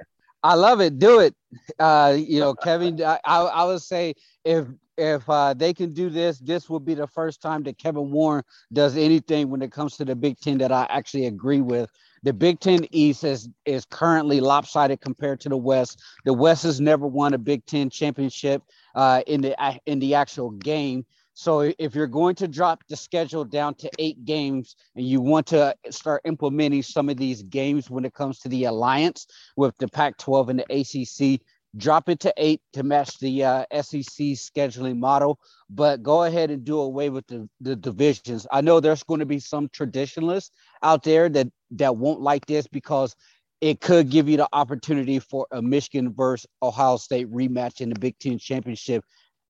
I 0.47 0.55
love 0.55 0.81
it. 0.81 1.01
Do 1.01 1.19
it. 1.19 1.35
Uh, 1.79 2.17
you 2.17 2.39
know, 2.39 2.55
Kevin. 2.55 3.03
I, 3.03 3.19
I 3.25 3.65
would 3.65 3.83
say 3.83 4.15
if 4.45 4.67
if 4.97 5.29
uh, 5.29 5.55
they 5.55 5.75
can 5.75 5.93
do 5.93 6.09
this, 6.09 6.39
this 6.39 6.71
will 6.71 6.81
be 6.81 6.95
the 6.95 7.09
first 7.09 7.43
time 7.43 7.65
that 7.65 7.79
Kevin 7.79 8.13
Warren 8.13 8.45
does 8.73 8.97
anything 8.97 9.51
when 9.51 9.61
it 9.61 9.73
comes 9.73 9.97
to 9.97 10.05
the 10.05 10.15
Big 10.15 10.39
Ten 10.39 10.59
that 10.59 10.71
I 10.71 10.87
actually 10.89 11.27
agree 11.27 11.61
with. 11.61 11.91
The 12.23 12.33
Big 12.33 12.61
Ten 12.61 12.87
East 12.93 13.25
is 13.25 13.49
is 13.65 13.85
currently 13.87 14.41
lopsided 14.41 15.01
compared 15.01 15.41
to 15.41 15.49
the 15.49 15.57
West. 15.57 16.01
The 16.25 16.33
West 16.33 16.63
has 16.63 16.81
never 16.81 17.09
won 17.09 17.35
a 17.35 17.39
Big 17.39 17.67
Ten 17.67 17.91
championship 17.91 18.63
uh, 18.95 19.23
in 19.27 19.41
the 19.41 19.81
in 19.87 19.99
the 19.99 20.15
actual 20.15 20.51
game. 20.53 21.07
So 21.39 21.71
if 21.79 21.95
you're 21.95 22.07
going 22.07 22.35
to 22.37 22.49
drop 22.49 22.83
the 22.89 22.97
schedule 22.97 23.45
down 23.45 23.75
to 23.75 23.91
eight 23.99 24.25
games 24.25 24.75
and 24.95 25.07
you 25.07 25.21
want 25.21 25.47
to 25.49 25.77
start 25.91 26.23
implementing 26.25 26.83
some 26.83 27.11
of 27.11 27.19
these 27.19 27.43
games 27.43 27.91
when 27.91 28.07
it 28.07 28.15
comes 28.15 28.39
to 28.41 28.49
the 28.49 28.65
alliance 28.65 29.27
with 29.55 29.77
the 29.77 29.87
Pac-12 29.87 30.49
and 30.49 30.61
the 30.61 31.35
ACC, 31.35 31.43
drop 31.77 32.09
it 32.09 32.21
to 32.21 32.33
eight 32.39 32.63
to 32.73 32.83
match 32.83 33.19
the 33.19 33.45
uh, 33.45 33.65
SEC 33.83 34.33
scheduling 34.33 34.97
model, 34.97 35.39
but 35.69 36.03
go 36.03 36.23
ahead 36.25 36.51
and 36.51 36.65
do 36.65 36.81
away 36.81 37.11
with 37.11 37.27
the, 37.27 37.47
the 37.61 37.77
divisions. 37.77 38.47
I 38.51 38.63
know 38.63 38.81
there's 38.81 39.03
going 39.03 39.21
to 39.21 39.27
be 39.27 39.39
some 39.39 39.69
traditionalists 39.69 40.53
out 40.83 41.03
there 41.03 41.29
that 41.29 41.49
that 41.73 41.99
won't 41.99 42.23
like 42.23 42.47
this 42.47 42.67
because 42.67 43.15
it 43.61 43.83
could 43.83 44.09
give 44.09 44.27
you 44.27 44.39
the 44.39 44.49
opportunity 44.55 45.19
for 45.19 45.47
a 45.51 45.61
Michigan 45.61 46.15
versus 46.15 46.47
Ohio 46.63 46.97
State 46.97 47.31
rematch 47.31 47.83
in 47.83 47.91
the 47.91 47.99
Big 47.99 48.19
Ten 48.19 48.39
championship. 48.39 49.05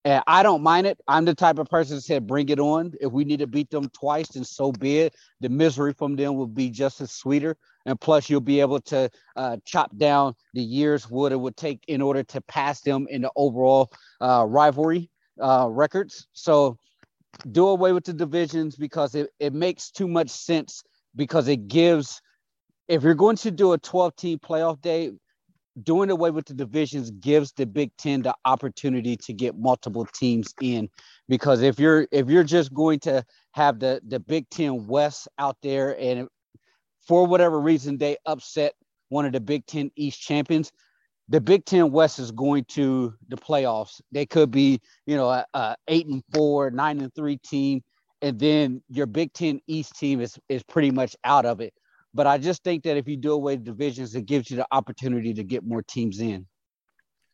And 0.06 0.22
I 0.28 0.44
don't 0.44 0.62
mind 0.62 0.86
it. 0.86 1.00
I'm 1.08 1.24
the 1.24 1.34
type 1.34 1.58
of 1.58 1.68
person 1.68 1.96
that 1.96 2.02
said, 2.02 2.28
bring 2.28 2.48
it 2.50 2.60
on. 2.60 2.92
If 3.00 3.10
we 3.10 3.24
need 3.24 3.40
to 3.40 3.48
beat 3.48 3.70
them 3.70 3.88
twice, 3.88 4.28
then 4.28 4.44
so 4.44 4.70
be 4.70 5.00
it. 5.00 5.16
The 5.40 5.48
misery 5.48 5.92
from 5.94 6.14
them 6.14 6.36
will 6.36 6.46
be 6.46 6.70
just 6.70 7.00
as 7.00 7.10
sweeter. 7.10 7.56
And 7.86 8.00
plus, 8.00 8.30
you'll 8.30 8.40
be 8.40 8.60
able 8.60 8.80
to 8.82 9.10
uh, 9.34 9.56
chop 9.64 9.90
down 9.96 10.34
the 10.54 10.62
years 10.62 11.10
what 11.10 11.32
it 11.32 11.40
would 11.40 11.56
take 11.56 11.82
in 11.88 12.00
order 12.00 12.22
to 12.22 12.40
pass 12.42 12.82
them 12.82 13.08
in 13.10 13.22
the 13.22 13.32
overall 13.34 13.90
uh, 14.20 14.44
rivalry 14.46 15.10
uh, 15.42 15.66
records. 15.68 16.28
So 16.34 16.78
do 17.50 17.66
away 17.66 17.92
with 17.92 18.04
the 18.04 18.12
divisions 18.12 18.76
because 18.76 19.16
it, 19.16 19.30
it 19.40 19.54
makes 19.54 19.90
too 19.90 20.06
much 20.06 20.30
sense 20.30 20.84
because 21.16 21.48
it 21.48 21.66
gives, 21.66 22.22
if 22.86 23.02
you're 23.02 23.14
going 23.14 23.38
to 23.38 23.50
do 23.50 23.72
a 23.72 23.78
12 23.78 24.14
team 24.14 24.38
playoff 24.38 24.80
day, 24.80 25.10
doing 25.82 26.10
away 26.10 26.30
with 26.30 26.46
the 26.46 26.54
divisions 26.54 27.10
gives 27.10 27.52
the 27.52 27.66
Big 27.66 27.90
Ten 27.96 28.22
the 28.22 28.34
opportunity 28.44 29.16
to 29.18 29.32
get 29.32 29.58
multiple 29.58 30.06
teams 30.14 30.54
in. 30.60 30.88
Because 31.28 31.62
if 31.62 31.78
you're 31.78 32.06
if 32.12 32.28
you're 32.28 32.44
just 32.44 32.72
going 32.72 33.00
to 33.00 33.24
have 33.52 33.78
the 33.78 34.00
the 34.06 34.20
Big 34.20 34.48
Ten 34.50 34.86
West 34.86 35.28
out 35.38 35.56
there, 35.62 35.98
and 35.98 36.28
for 37.06 37.26
whatever 37.26 37.60
reason 37.60 37.98
they 37.98 38.16
upset 38.26 38.74
one 39.08 39.26
of 39.26 39.32
the 39.32 39.40
Big 39.40 39.66
Ten 39.66 39.90
East 39.96 40.20
champions, 40.20 40.72
the 41.28 41.40
Big 41.40 41.64
Ten 41.64 41.90
West 41.90 42.18
is 42.18 42.30
going 42.30 42.64
to 42.64 43.14
the 43.28 43.36
playoffs. 43.36 44.00
They 44.12 44.26
could 44.26 44.50
be, 44.50 44.80
you 45.06 45.16
know, 45.16 45.28
a, 45.28 45.44
a 45.54 45.76
eight 45.88 46.06
and 46.06 46.22
four, 46.32 46.70
nine 46.70 47.00
and 47.00 47.14
three 47.14 47.36
team, 47.38 47.82
and 48.22 48.38
then 48.38 48.82
your 48.88 49.06
Big 49.06 49.32
Ten 49.32 49.60
East 49.66 49.98
team 49.98 50.20
is 50.20 50.38
is 50.48 50.62
pretty 50.62 50.90
much 50.90 51.16
out 51.24 51.44
of 51.44 51.60
it. 51.60 51.74
But 52.16 52.26
I 52.26 52.38
just 52.38 52.64
think 52.64 52.84
that 52.84 52.96
if 52.96 53.06
you 53.06 53.18
do 53.18 53.32
away 53.32 53.56
the 53.56 53.62
divisions, 53.64 54.14
it 54.14 54.24
gives 54.24 54.50
you 54.50 54.56
the 54.56 54.66
opportunity 54.72 55.34
to 55.34 55.44
get 55.44 55.66
more 55.66 55.82
teams 55.82 56.18
in. 56.20 56.46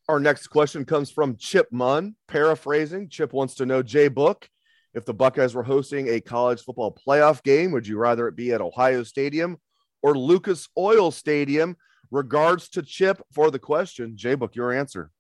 Our 0.08 0.18
next 0.18 0.48
question 0.48 0.84
comes 0.84 1.08
from 1.08 1.36
Chip 1.36 1.68
Munn. 1.70 2.16
Paraphrasing, 2.26 3.08
Chip 3.08 3.32
wants 3.32 3.54
to 3.54 3.66
know 3.66 3.84
Jay 3.84 4.08
Book. 4.08 4.48
If 4.92 5.04
the 5.04 5.14
Buckeyes 5.14 5.54
were 5.54 5.62
hosting 5.62 6.08
a 6.08 6.20
college 6.20 6.62
football 6.62 6.92
playoff 7.06 7.44
game, 7.44 7.70
would 7.70 7.86
you 7.86 7.96
rather 7.96 8.26
it 8.26 8.34
be 8.34 8.50
at 8.50 8.60
Ohio 8.60 9.04
Stadium 9.04 9.56
or 10.02 10.18
Lucas 10.18 10.68
Oil 10.76 11.12
Stadium? 11.12 11.76
Regards 12.10 12.68
to 12.70 12.82
Chip 12.82 13.22
for 13.32 13.52
the 13.52 13.60
question. 13.60 14.16
Jay 14.16 14.34
Book, 14.34 14.56
your 14.56 14.72
answer. 14.72 15.12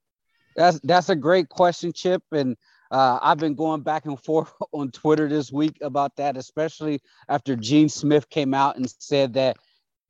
That's 0.56 0.80
that's 0.80 1.08
a 1.08 1.16
great 1.16 1.48
question, 1.48 1.92
Chip. 1.92 2.24
And 2.32 2.56
uh, 2.92 3.18
I've 3.22 3.38
been 3.38 3.54
going 3.54 3.80
back 3.80 4.04
and 4.04 4.22
forth 4.22 4.52
on 4.72 4.90
Twitter 4.90 5.28
this 5.28 5.50
week 5.50 5.78
about 5.80 6.16
that, 6.16 6.36
especially 6.36 7.00
after 7.28 7.56
Gene 7.56 7.88
Smith 7.88 8.28
came 8.28 8.54
out 8.54 8.76
and 8.76 8.88
said 8.98 9.34
that 9.34 9.56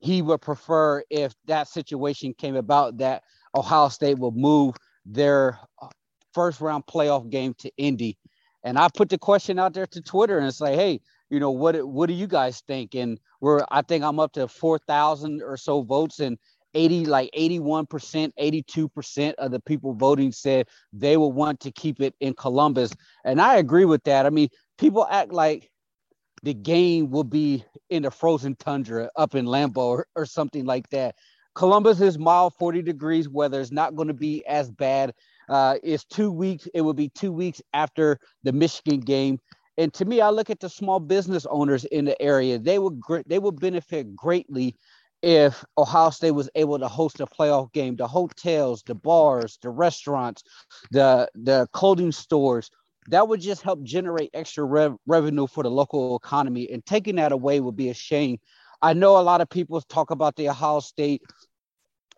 he 0.00 0.20
would 0.20 0.40
prefer 0.40 1.04
if 1.08 1.32
that 1.46 1.68
situation 1.68 2.34
came 2.34 2.56
about 2.56 2.98
that 2.98 3.22
Ohio 3.54 3.88
State 3.88 4.18
would 4.18 4.34
move 4.34 4.74
their 5.06 5.60
uh, 5.80 5.88
first 6.34 6.60
round 6.60 6.84
playoff 6.86 7.30
game 7.30 7.54
to 7.60 7.70
Indy. 7.76 8.18
And 8.64 8.76
I 8.78 8.88
put 8.92 9.08
the 9.08 9.18
question 9.18 9.60
out 9.60 9.74
there 9.74 9.86
to 9.86 10.02
Twitter 10.02 10.38
and 10.38 10.52
say, 10.52 10.74
hey, 10.74 11.00
you 11.30 11.40
know, 11.40 11.50
what 11.52 11.86
what 11.86 12.08
do 12.08 12.14
you 12.14 12.26
guys 12.26 12.62
think? 12.66 12.94
And 12.94 13.18
we're 13.40 13.64
I 13.70 13.82
think 13.82 14.04
I'm 14.04 14.20
up 14.20 14.32
to 14.32 14.48
four 14.48 14.78
thousand 14.78 15.42
or 15.42 15.56
so 15.56 15.82
votes, 15.82 16.20
and 16.20 16.36
80 16.74 17.06
like 17.06 17.30
81% 17.36 18.32
82% 18.40 19.34
of 19.34 19.50
the 19.50 19.60
people 19.60 19.94
voting 19.94 20.32
said 20.32 20.68
they 20.92 21.16
would 21.16 21.28
want 21.28 21.60
to 21.60 21.72
keep 21.72 22.00
it 22.00 22.14
in 22.20 22.34
columbus. 22.34 22.94
And 23.24 23.40
i 23.40 23.56
agree 23.56 23.84
with 23.84 24.04
that. 24.04 24.26
I 24.26 24.30
mean 24.30 24.48
people 24.78 25.06
act 25.10 25.32
like 25.32 25.70
the 26.42 26.54
game 26.54 27.10
will 27.10 27.24
be 27.24 27.64
in 27.90 28.02
the 28.02 28.10
frozen 28.10 28.56
tundra 28.56 29.08
up 29.16 29.34
in 29.34 29.46
Lambeau 29.46 29.76
or, 29.76 30.06
or 30.16 30.26
something 30.26 30.64
like 30.64 30.88
that. 30.90 31.14
Columbus 31.54 32.00
is 32.00 32.18
mild 32.18 32.54
40 32.58 32.82
degrees. 32.82 33.28
Weather 33.28 33.60
is 33.60 33.70
not 33.70 33.94
going 33.94 34.08
to 34.08 34.14
be 34.14 34.44
as 34.46 34.70
bad. 34.70 35.12
Uh, 35.48 35.76
it's 35.82 36.04
two 36.04 36.30
weeks 36.30 36.66
it 36.74 36.80
will 36.80 36.94
be 36.94 37.10
two 37.10 37.32
weeks 37.32 37.60
after 37.74 38.18
the 38.42 38.52
michigan 38.52 39.00
game. 39.00 39.38
And 39.76 39.92
to 39.94 40.04
me 40.04 40.20
i 40.20 40.30
look 40.30 40.50
at 40.50 40.60
the 40.60 40.68
small 40.68 41.00
business 41.00 41.46
owners 41.46 41.84
in 41.86 42.04
the 42.04 42.20
area. 42.22 42.58
They 42.58 42.78
would 42.78 43.00
they 43.26 43.38
will 43.38 43.52
benefit 43.52 44.16
greatly 44.16 44.76
if 45.22 45.64
Ohio 45.78 46.10
State 46.10 46.32
was 46.32 46.50
able 46.54 46.78
to 46.78 46.88
host 46.88 47.20
a 47.20 47.26
playoff 47.26 47.72
game, 47.72 47.96
the 47.96 48.06
hotels, 48.06 48.82
the 48.82 48.94
bars, 48.94 49.58
the 49.62 49.70
restaurants, 49.70 50.42
the 50.90 51.28
the 51.34 51.68
clothing 51.72 52.12
stores, 52.12 52.70
that 53.08 53.26
would 53.26 53.40
just 53.40 53.62
help 53.62 53.82
generate 53.82 54.30
extra 54.34 54.64
rev- 54.64 54.96
revenue 55.06 55.46
for 55.46 55.62
the 55.62 55.70
local 55.70 56.16
economy. 56.16 56.68
And 56.70 56.84
taking 56.84 57.16
that 57.16 57.32
away 57.32 57.60
would 57.60 57.76
be 57.76 57.90
a 57.90 57.94
shame. 57.94 58.38
I 58.82 58.94
know 58.94 59.18
a 59.18 59.22
lot 59.22 59.40
of 59.40 59.48
people 59.48 59.80
talk 59.82 60.10
about 60.10 60.34
the 60.34 60.48
Ohio 60.48 60.80
State 60.80 61.22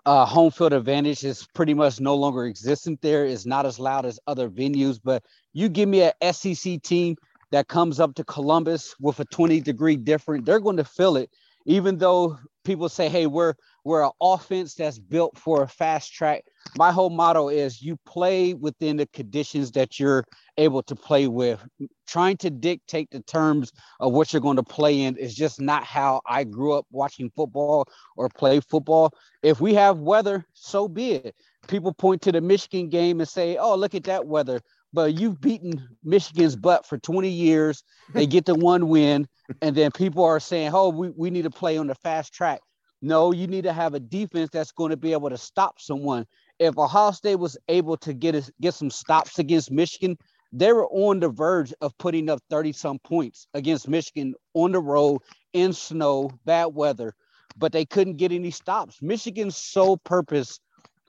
uh, 0.07 0.25
home 0.25 0.51
field 0.51 0.73
advantage 0.73 1.25
is 1.25 1.47
pretty 1.55 1.73
much 1.75 2.01
no 2.01 2.15
longer 2.15 2.45
existent 2.47 3.01
there. 3.03 3.25
It's 3.25 3.47
not 3.47 3.67
as 3.67 3.79
loud 3.79 4.05
as 4.07 4.19
other 4.27 4.51
venues, 4.51 4.99
but 5.03 5.23
you 5.53 5.69
give 5.69 5.89
me 5.89 6.03
a 6.03 6.33
SEC 6.33 6.83
team 6.83 7.17
that 7.53 7.69
comes 7.69 8.01
up 8.01 8.15
to 8.15 8.25
Columbus 8.25 8.95
with 8.99 9.21
a 9.21 9.25
20 9.27 9.61
degree 9.61 9.97
different, 9.97 10.45
they're 10.45 10.61
going 10.61 10.77
to 10.79 10.85
feel 10.85 11.17
it 11.17 11.31
even 11.67 11.99
though 11.99 12.39
people 12.65 12.89
say, 12.89 13.09
hey, 13.09 13.27
we're 13.27 13.55
we're 13.85 14.03
an 14.03 14.11
offense 14.21 14.75
that's 14.75 14.99
built 14.99 15.39
for 15.39 15.63
a 15.63 15.69
fast 15.69 16.13
track. 16.13 16.45
My 16.77 16.91
whole 16.91 17.11
motto 17.11 17.49
is 17.51 17.83
you 17.83 17.99
play 18.07 18.55
within 18.55 18.97
the 18.97 19.07
conditions 19.07 19.71
that 19.73 20.01
you're 20.01 20.25
able 20.57 20.83
to 20.85 20.97
play 20.97 21.29
with. 21.29 21.61
Trying 22.07 22.39
to 22.39 22.51
dictate 22.51 23.11
the 23.11 23.21
terms 23.21 23.73
of 24.01 24.13
what 24.13 24.33
you're 24.33 24.41
going 24.41 24.57
to 24.57 24.63
play 24.63 25.03
in 25.03 25.17
is 25.17 25.35
just 25.35 25.61
not 25.61 25.85
how 25.85 26.23
I 26.27 26.45
grew 26.45 26.73
up 26.73 26.87
watching 26.91 27.31
football 27.37 27.87
or 28.17 28.29
play 28.31 28.61
football. 28.61 29.13
If 29.43 29.61
we 29.61 29.75
have 29.75 29.99
weather, 29.99 30.47
so 30.55 30.89
be 30.89 31.13
it. 31.13 31.37
People 31.69 31.93
point 31.93 32.23
to 32.23 32.33
the 32.33 32.41
Michigan 32.41 32.89
game 32.89 33.21
and 33.21 33.29
say, 33.29 33.59
oh, 33.59 33.75
look 33.75 33.95
at 33.95 34.05
that 34.05 34.27
weather 34.27 34.61
but 34.95 35.19
you've 35.19 35.41
beaten 35.41 35.89
Michigan's 36.05 36.55
butt 36.55 36.87
for 36.87 36.97
20 36.97 37.29
years. 37.29 37.83
They 38.15 38.27
get 38.27 38.47
the 38.47 38.55
one 38.55 38.89
win, 38.89 39.27
and 39.61 39.77
then 39.77 39.91
people 39.91 40.25
are 40.25 40.41
saying, 40.41 40.71
"Oh, 40.73 40.89
we, 40.89 41.11
we 41.11 41.31
need 41.31 41.43
to 41.43 41.51
play 41.51 41.77
on 41.77 41.89
the 41.89 41.97
fast 41.97 42.33
track." 42.33 42.61
No, 43.03 43.33
you 43.33 43.47
need 43.47 43.65
to 43.65 43.73
have 43.73 43.93
a 43.93 44.01
defense 44.01 44.49
that's 44.53 44.73
going 44.73 44.91
to 44.91 44.97
be 44.97 45.13
able 45.13 45.29
to 45.29 45.37
stop 45.37 45.81
someone. 45.81 46.27
If 46.59 46.79
Ohio 46.79 47.11
State 47.11 47.35
was 47.39 47.59
able 47.69 47.97
to 47.99 48.15
get 48.15 48.37
a, 48.37 48.51
get 48.61 48.75
some 48.75 48.89
stops 48.89 49.39
against 49.39 49.71
Michigan, 49.71 50.17
they 50.53 50.73
were 50.73 50.87
on 50.87 51.19
the 51.19 51.29
verge 51.29 51.75
of 51.81 51.99
putting 51.99 52.31
up 52.31 52.39
30 52.49 52.73
some 52.73 53.01
points 53.01 53.49
against 53.53 53.89
Michigan 53.89 54.35
on 54.55 54.73
the 54.73 54.81
road 54.81 55.21
in 55.53 55.73
snow, 55.73 56.31
bad 56.45 56.67
weather, 56.67 57.15
but 57.59 57.73
they 57.73 57.85
couldn't 57.85 58.17
get 58.17 58.31
any 58.31 58.53
stops. 58.53 59.03
Michigan's 59.03 59.57
sole 59.57 59.97
purpose 59.99 60.61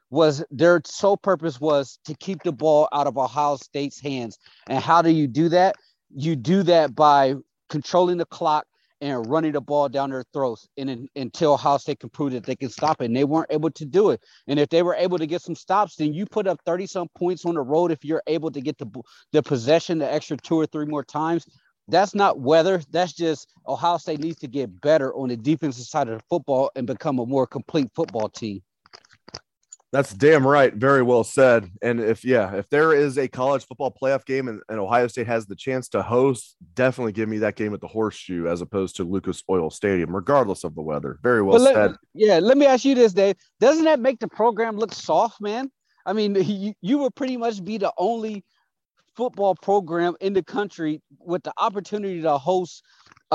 was 0.09 0.43
their 0.51 0.81
sole 0.85 1.17
purpose 1.17 1.59
was 1.59 2.00
to 2.05 2.15
keep 2.15 2.43
the 2.43 2.51
ball 2.51 2.88
out 2.91 3.07
of 3.07 3.17
Ohio 3.17 3.57
State's 3.57 4.00
hands. 4.00 4.38
And 4.67 4.83
how 4.83 5.01
do 5.01 5.09
you 5.09 5.27
do 5.27 5.50
that? 5.50 5.75
You 6.15 6.35
do 6.35 6.63
that 6.63 6.95
by 6.95 7.35
controlling 7.69 8.17
the 8.17 8.25
clock 8.25 8.65
and 9.01 9.27
running 9.29 9.51
the 9.51 9.62
ball 9.62 9.89
down 9.89 10.09
their 10.09 10.24
throats 10.33 10.67
and 10.77 11.09
until 11.15 11.53
Ohio 11.53 11.77
State 11.77 12.00
can 12.00 12.09
prove 12.09 12.31
that 12.31 12.45
they 12.45 12.55
can 12.55 12.69
stop 12.69 13.01
it. 13.01 13.05
And 13.05 13.15
they 13.15 13.24
weren't 13.24 13.51
able 13.51 13.69
to 13.71 13.85
do 13.85 14.12
it. 14.12 14.21
And 14.47 14.59
if 14.59 14.69
they 14.69 14.83
were 14.83 14.95
able 14.95 15.17
to 15.17 15.27
get 15.27 15.41
some 15.41 15.55
stops, 15.55 15.95
then 15.95 16.13
you 16.13 16.25
put 16.25 16.47
up 16.47 16.59
30 16.65 16.88
some 16.88 17.07
points 17.17 17.45
on 17.45 17.55
the 17.55 17.62
road 17.62 17.91
if 17.91 18.05
you're 18.05 18.24
able 18.27 18.51
to 18.51 18.62
get 18.62 18.77
the, 18.77 18.88
the 19.31 19.43
possession 19.43 20.00
the 20.00 20.12
extra 20.12 20.38
two 20.38 20.55
or 20.55 20.65
three 20.65 20.85
more 20.85 21.03
times. 21.03 21.45
That's 21.88 22.15
not 22.15 22.39
weather. 22.39 22.81
That's 22.89 23.13
just 23.13 23.51
Ohio 23.67 23.97
State 23.97 24.19
needs 24.19 24.39
to 24.39 24.47
get 24.47 24.81
better 24.81 25.13
on 25.13 25.29
the 25.29 25.38
defensive 25.38 25.85
side 25.85 26.07
of 26.07 26.17
the 26.17 26.24
football 26.29 26.71
and 26.75 26.88
become 26.88 27.19
a 27.19 27.25
more 27.25 27.45
complete 27.45 27.91
football 27.95 28.29
team. 28.29 28.62
That's 29.95 30.13
damn 30.13 30.45
right. 30.45 30.73
Very 30.73 31.03
well 31.03 31.23
said. 31.23 31.71
And 31.81 32.01
if 32.01 32.25
yeah, 32.25 32.53
if 32.55 32.67
there 32.67 32.93
is 32.93 33.17
a 33.17 33.29
college 33.29 33.65
football 33.65 33.95
playoff 33.95 34.25
game 34.25 34.49
and, 34.49 34.61
and, 34.67 34.77
Ohio 34.77 35.07
State 35.07 35.27
has 35.27 35.45
the 35.45 35.55
chance 35.55 35.87
to 35.89 36.01
host, 36.01 36.57
definitely 36.73 37.13
give 37.13 37.29
me 37.29 37.37
that 37.37 37.55
game 37.55 37.73
at 37.73 37.79
the 37.79 37.87
Horseshoe 37.87 38.45
as 38.45 38.59
opposed 38.59 38.97
to 38.97 39.05
Lucas 39.05 39.41
Oil 39.49 39.69
Stadium, 39.69 40.13
regardless 40.13 40.65
of 40.65 40.75
the 40.75 40.81
weather. 40.81 41.17
Very 41.23 41.41
well 41.41 41.61
let, 41.61 41.75
said. 41.75 41.95
Yeah, 42.13 42.39
let 42.39 42.57
me 42.57 42.65
ask 42.65 42.83
you 42.83 42.93
this, 42.93 43.13
Dave. 43.13 43.37
Doesn't 43.61 43.85
that 43.85 44.01
make 44.01 44.19
the 44.19 44.27
program 44.27 44.75
look 44.75 44.91
soft, 44.91 45.39
man? 45.39 45.71
I 46.05 46.11
mean, 46.11 46.35
you, 46.43 46.73
you 46.81 46.97
would 46.97 47.15
pretty 47.15 47.37
much 47.37 47.63
be 47.63 47.77
the 47.77 47.93
only 47.97 48.43
football 49.15 49.55
program 49.55 50.17
in 50.19 50.33
the 50.33 50.43
country 50.43 51.01
with 51.19 51.41
the 51.43 51.53
opportunity 51.57 52.21
to 52.21 52.37
host 52.37 52.83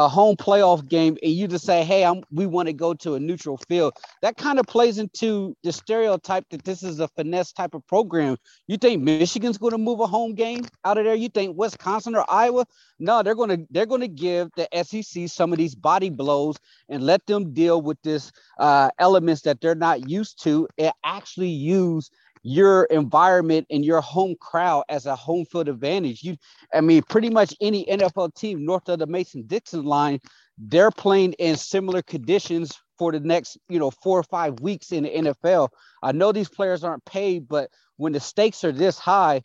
a 0.05 0.09
home 0.09 0.37
playoff 0.37 0.89
game 0.89 1.17
and 1.23 1.33
you 1.33 1.47
just 1.47 1.65
say, 1.65 1.85
"Hey, 1.85 2.05
I'm, 2.05 2.23
we 2.31 2.47
want 2.47 2.67
to 2.69 2.73
go 2.73 2.95
to 2.95 3.15
a 3.15 3.21
neutral 3.21 3.59
field," 3.69 3.95
that 4.23 4.37
kind 4.37 4.59
of 4.59 4.67
plays 4.67 4.99
into 4.99 5.55
the 5.63 5.73
stereotype 5.73 6.45
that 6.51 6.65
this 6.65 6.83
is 6.83 7.01
a 7.01 7.09
finesse 7.09 7.53
type 7.53 7.75
of 7.75 7.87
program. 7.87 8.37
You 8.67 8.77
think 8.77 9.03
Michigan's 9.03 9.59
going 9.59 9.73
to 9.73 9.79
move 9.79 10.01
a 10.01 10.07
home 10.07 10.35
game 10.35 10.65
out 10.85 10.99
of 10.99 11.05
there? 11.05 11.15
You 11.15 11.29
think 11.29 11.57
Wisconsin 11.57 12.15
or 12.15 12.25
Iowa? 12.29 12.67
No, 12.99 13.23
they're 13.23 13.35
going 13.35 13.51
to 13.51 13.67
they're 13.71 13.87
going 13.87 14.01
to 14.01 14.09
give 14.09 14.49
the 14.57 14.69
SEC 14.83 15.29
some 15.29 15.53
of 15.53 15.59
these 15.59 15.75
body 15.75 16.11
blows 16.11 16.57
and 16.89 17.03
let 17.03 17.27
them 17.27 17.53
deal 17.53 17.83
with 17.83 18.01
this 18.03 18.33
uh, 18.59 18.91
elements 18.99 19.43
that 19.43 19.61
they're 19.61 19.75
not 19.75 20.09
used 20.09 20.43
to 20.45 20.69
and 20.79 20.93
actually 21.05 21.49
use 21.49 22.11
your 22.43 22.85
environment 22.85 23.67
and 23.71 23.85
your 23.85 24.01
home 24.01 24.35
crowd 24.41 24.85
as 24.89 25.07
a 25.07 25.17
home 25.17 25.45
field 25.45 25.69
advantage. 25.69 26.23
You, 26.23 26.37
I 26.73 26.81
mean, 26.81 27.03
pretty 27.03 27.31
much 27.31 27.55
any 27.61 27.85
NFL 27.87 28.35
team 28.35 28.65
north 28.65 28.89
of 28.89 28.99
the 28.99 29.07
Mason 29.07 29.47
Dixon 29.47 29.85
line, 29.85 30.21
they're 30.59 30.91
playing 30.91 31.35
in 31.35 31.57
similar 31.57 32.03
conditions 32.03 32.79
for 32.99 33.13
the 33.13 33.21
next, 33.21 33.59
you 33.69 33.79
know, 33.79 33.91
four 33.91 34.19
or 34.19 34.23
five 34.23 34.61
weeks 34.61 34.93
in 34.93 35.05
the 35.05 35.11
NFL. 35.11 35.69
I 36.03 36.13
know 36.13 36.33
these 36.33 36.49
players 36.49 36.85
aren't 36.85 37.05
paid, 37.05 37.49
but 37.49 37.71
when 37.97 38.13
the 38.13 38.21
stakes 38.21 38.65
are 38.65 38.73
this 38.73 38.99
high, 38.99 39.43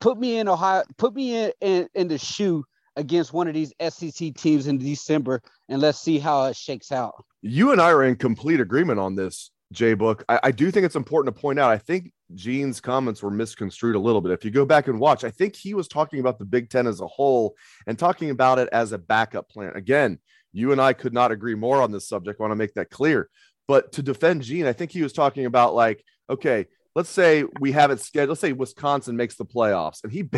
put 0.00 0.18
me 0.18 0.38
in 0.38 0.48
Ohio, 0.48 0.84
put 0.98 1.14
me 1.14 1.36
in, 1.36 1.52
in, 1.60 1.88
in 1.94 2.08
the 2.08 2.18
shoe 2.18 2.64
against 2.96 3.32
one 3.32 3.48
of 3.48 3.54
these 3.54 3.72
SEC 3.88 4.34
teams 4.34 4.66
in 4.66 4.78
December, 4.78 5.42
and 5.68 5.80
let's 5.80 5.98
see 5.98 6.18
how 6.18 6.44
it 6.44 6.56
shakes 6.56 6.92
out. 6.92 7.24
You 7.42 7.72
and 7.72 7.80
I 7.80 7.90
are 7.90 8.04
in 8.04 8.16
complete 8.16 8.60
agreement 8.60 9.00
on 9.00 9.16
this, 9.16 9.50
Jay 9.72 9.94
Book. 9.94 10.24
I, 10.28 10.40
I 10.44 10.50
do 10.50 10.70
think 10.70 10.86
it's 10.86 10.96
important 10.96 11.34
to 11.34 11.40
point 11.40 11.58
out. 11.58 11.70
I 11.70 11.78
think 11.78 12.12
Gene's 12.34 12.80
comments 12.80 13.22
were 13.22 13.30
misconstrued 13.30 13.96
a 13.96 14.00
little 14.00 14.20
bit. 14.20 14.32
If 14.32 14.44
you 14.44 14.50
go 14.50 14.64
back 14.64 14.88
and 14.88 15.00
watch, 15.00 15.24
I 15.24 15.30
think 15.30 15.56
he 15.56 15.74
was 15.74 15.88
talking 15.88 16.20
about 16.20 16.38
the 16.38 16.44
Big 16.44 16.70
Ten 16.70 16.86
as 16.86 17.00
a 17.00 17.06
whole 17.06 17.56
and 17.86 17.98
talking 17.98 18.30
about 18.30 18.58
it 18.58 18.68
as 18.72 18.92
a 18.92 18.98
backup 18.98 19.48
plan. 19.48 19.72
Again, 19.74 20.18
you 20.52 20.72
and 20.72 20.80
I 20.80 20.92
could 20.92 21.12
not 21.12 21.32
agree 21.32 21.54
more 21.54 21.82
on 21.82 21.92
this 21.92 22.08
subject. 22.08 22.40
I 22.40 22.42
want 22.42 22.52
to 22.52 22.56
make 22.56 22.74
that 22.74 22.90
clear. 22.90 23.28
But 23.66 23.92
to 23.92 24.02
defend 24.02 24.42
Gene, 24.42 24.66
I 24.66 24.72
think 24.72 24.90
he 24.90 25.02
was 25.02 25.12
talking 25.12 25.46
about 25.46 25.74
like, 25.74 26.04
okay, 26.30 26.66
let's 26.94 27.10
say 27.10 27.44
we 27.60 27.72
have 27.72 27.90
it 27.90 28.00
scheduled. 28.00 28.30
Let's 28.30 28.40
say 28.40 28.52
Wisconsin 28.52 29.16
makes 29.16 29.36
the 29.36 29.44
playoffs. 29.44 30.04
And 30.04 30.12
he, 30.12 30.28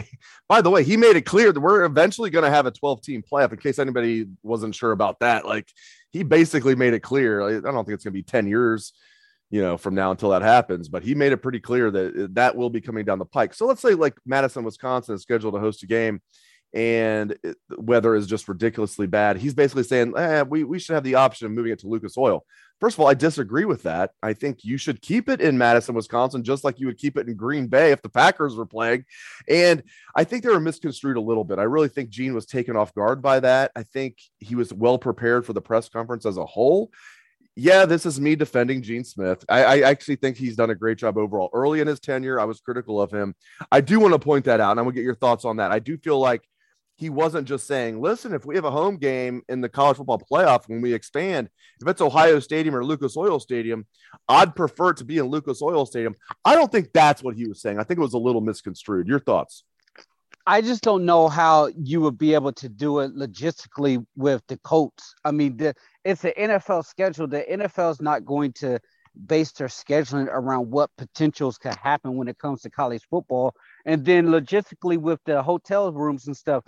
by 0.49 0.63
the 0.63 0.71
way, 0.71 0.85
he 0.85 0.97
made 0.97 1.17
it 1.17 1.27
clear 1.27 1.53
that 1.53 1.61
we're 1.61 1.85
eventually 1.85 2.31
going 2.31 2.45
to 2.45 2.51
have 2.51 2.67
a 2.67 2.71
12 2.71 3.03
team 3.03 3.23
playoff 3.23 3.53
in 3.53 3.59
case 3.59 3.79
anybody 3.79 4.27
wasn't 4.43 4.75
sure 4.75 4.93
about 4.93 5.21
that. 5.21 5.45
Like 5.45 5.69
he 6.13 6.23
basically 6.23 6.75
made 6.75 6.95
it 6.95 7.01
clear. 7.01 7.43
I 7.43 7.61
don't 7.61 7.85
think 7.85 7.95
it's 7.95 8.05
going 8.05 8.13
to 8.15 8.19
be 8.19 8.23
10 8.23 8.47
years, 8.47 8.93
you 9.51 9.63
know, 9.63 9.77
from 9.77 9.95
now 9.95 10.11
until 10.11 10.31
that 10.31 10.43
happens, 10.43 10.89
but 10.89 11.03
he 11.03 11.15
made 11.15 11.33
it 11.33 11.39
pretty 11.39 11.61
clear 11.61 11.91
that 11.91 12.35
that 12.35 12.57
will 12.57 12.71
be 12.71 12.81
coming 12.81 13.05
down 13.05 13.19
the 13.19 13.25
pike. 13.25 13.55
So 13.55 13.67
let's 13.67 13.83
say 13.83 13.95
like 13.95 14.15
Madison, 14.27 14.65
Wisconsin 14.65 15.15
is 15.15 15.23
scheduled 15.23 15.55
to 15.55 15.61
host 15.61 15.83
a 15.83 15.87
game 15.87 16.21
and 16.75 17.37
it, 17.43 17.57
weather 17.79 18.15
is 18.15 18.27
just 18.27 18.49
ridiculously 18.49 19.07
bad. 19.07 19.39
He's 19.39 19.55
basically 19.55 19.85
saying, 19.85 20.15
eh, 20.17 20.43
we, 20.43 20.65
we 20.65 20.79
should 20.79 20.95
have 20.95 21.05
the 21.05 21.15
option 21.15 21.47
of 21.47 21.53
moving 21.53 21.73
it 21.73 21.79
to 21.81 21.89
Lucas 21.89 22.19
Oil. 22.19 22.45
First 22.81 22.97
of 22.97 23.01
all, 23.01 23.09
I 23.09 23.15
disagree 23.15 23.65
with 23.65 23.85
that. 23.85 24.11
I 24.23 24.35
think 24.35 24.63
you 24.63 24.77
should 24.77 25.01
keep 25.01 25.31
it 25.31 25.41
in 25.41 25.57
Madison, 25.57 25.95
Wisconsin, 25.95 26.45
just 26.45 26.63
like 26.63 26.79
you 26.79 26.87
would 26.87 26.99
keep 26.99 27.17
it 27.17 27.27
in 27.27 27.35
Green 27.35 27.69
Bay 27.69 27.93
if 27.93 28.03
the 28.03 28.11
Packers 28.11 28.55
were 28.55 28.67
playing. 28.67 29.07
And 29.49 29.83
I 30.15 30.25
think 30.25 30.43
they 30.43 30.51
were 30.51 30.61
misconstrued 30.61 31.17
a 31.17 31.23
little 31.23 31.45
bit. 31.45 31.59
I 31.59 31.63
really 31.63 31.89
think 31.89 32.11
Gene 32.11 32.35
was 32.35 32.45
taken 32.45 32.77
off 32.77 32.95
guard 32.95 33.23
by 33.23 33.41
that. 33.41 33.73
I 33.75 33.83
think 33.83 34.19
he 34.39 34.55
was 34.55 34.75
well 34.75 34.99
prepared 34.99 35.47
for 35.47 35.55
the 35.55 35.63
press 35.63 35.89
conference 35.89 36.27
as 36.27 36.37
a 36.37 36.45
whole. 36.45 36.91
Yeah, 37.59 37.87
this 37.87 38.05
is 38.05 38.21
me 38.21 38.37
defending 38.37 38.83
Gene 38.83 39.03
Smith. 39.03 39.43
I, 39.49 39.65
I 39.65 39.81
actually 39.91 40.17
think 40.17 40.37
he's 40.37 40.57
done 40.57 40.69
a 40.69 40.75
great 40.75 40.99
job 40.99 41.17
overall. 41.17 41.49
Early 41.55 41.81
in 41.81 41.87
his 41.87 41.99
tenure, 41.99 42.39
I 42.39 42.45
was 42.45 42.61
critical 42.61 43.01
of 43.01 43.11
him. 43.11 43.35
I 43.73 43.81
do 43.81 43.99
want 43.99 44.13
to 44.13 44.19
point 44.19 44.45
that 44.45 44.61
out, 44.61 44.73
and 44.73 44.81
I'm 44.81 44.85
gonna 44.85 44.95
get 44.95 45.05
your 45.05 45.15
thoughts 45.15 45.47
on 45.47 45.57
that. 45.57 45.73
I 45.73 45.79
do 45.79 45.97
feel 45.97 46.19
like 46.19 46.47
he 46.97 47.09
wasn't 47.09 47.49
just 47.49 47.67
saying, 47.67 48.01
listen, 48.01 48.35
if 48.35 48.45
we 48.45 48.57
have 48.57 48.67
a 48.67 48.71
home 48.71 48.99
game 48.99 49.43
in 49.49 49.63
the 49.63 49.71
college 49.71 49.97
football 49.97 50.19
playoff 50.19 50.69
when 50.69 50.83
we 50.83 50.93
expand, 50.93 51.49
if 51.81 51.89
it's 51.89 52.03
Ohio 52.03 52.41
Stadium 52.41 52.75
or 52.75 52.85
Lucas 52.85 53.17
Oil 53.17 53.41
Stadium, 53.41 53.87
I'd 54.29 54.55
prefer 54.55 54.93
to 54.95 55.05
be 55.05 55.17
in 55.17 55.27
Lucas 55.27 55.63
Oil 55.63 55.87
Stadium. 55.87 56.15
I 56.45 56.55
don't 56.55 56.71
think 56.71 56.93
that's 56.93 57.23
what 57.23 57.37
he 57.37 57.47
was 57.47 57.63
saying. 57.63 57.79
I 57.79 57.85
think 57.85 57.99
it 57.99 58.03
was 58.03 58.15
a 58.15 58.19
little 58.19 58.43
misconstrued. 58.43 59.09
Your 59.09 59.21
thoughts? 59.21 59.65
I 60.49 60.61
just 60.61 60.83
don't 60.83 61.05
know 61.05 61.29
how 61.29 61.71
you 61.77 62.01
would 62.03 62.19
be 62.19 62.35
able 62.35 62.53
to 62.53 62.69
do 62.69 63.01
it 63.01 63.17
logistically 63.17 64.05
with 64.15 64.43
the 64.47 64.57
Colts. 64.59 65.15
I 65.25 65.33
mean, 65.33 65.57
the, 65.57 65.75
it's 66.05 66.25
an 66.25 66.33
NFL 66.39 66.85
schedule. 66.85 67.27
The 67.27 67.45
NFL 67.51 67.91
is 67.91 68.01
not 68.01 68.25
going 68.25 68.53
to 68.55 68.79
base 69.27 69.51
their 69.53 69.67
scheduling 69.67 70.29
around 70.29 70.71
what 70.71 70.91
potentials 70.97 71.59
could 71.59 71.75
happen 71.75 72.17
when 72.17 72.29
it 72.29 72.39
comes 72.39 72.63
to 72.63 72.71
college 72.71 73.03
football. 73.11 73.55
And 73.87 74.05
then 74.05 74.27
logistically 74.27 74.99
with 74.99 75.19
the 75.25 75.43
hotel 75.43 75.93
rooms 75.93 76.29
and 76.29 76.37
stuff, 76.37 76.63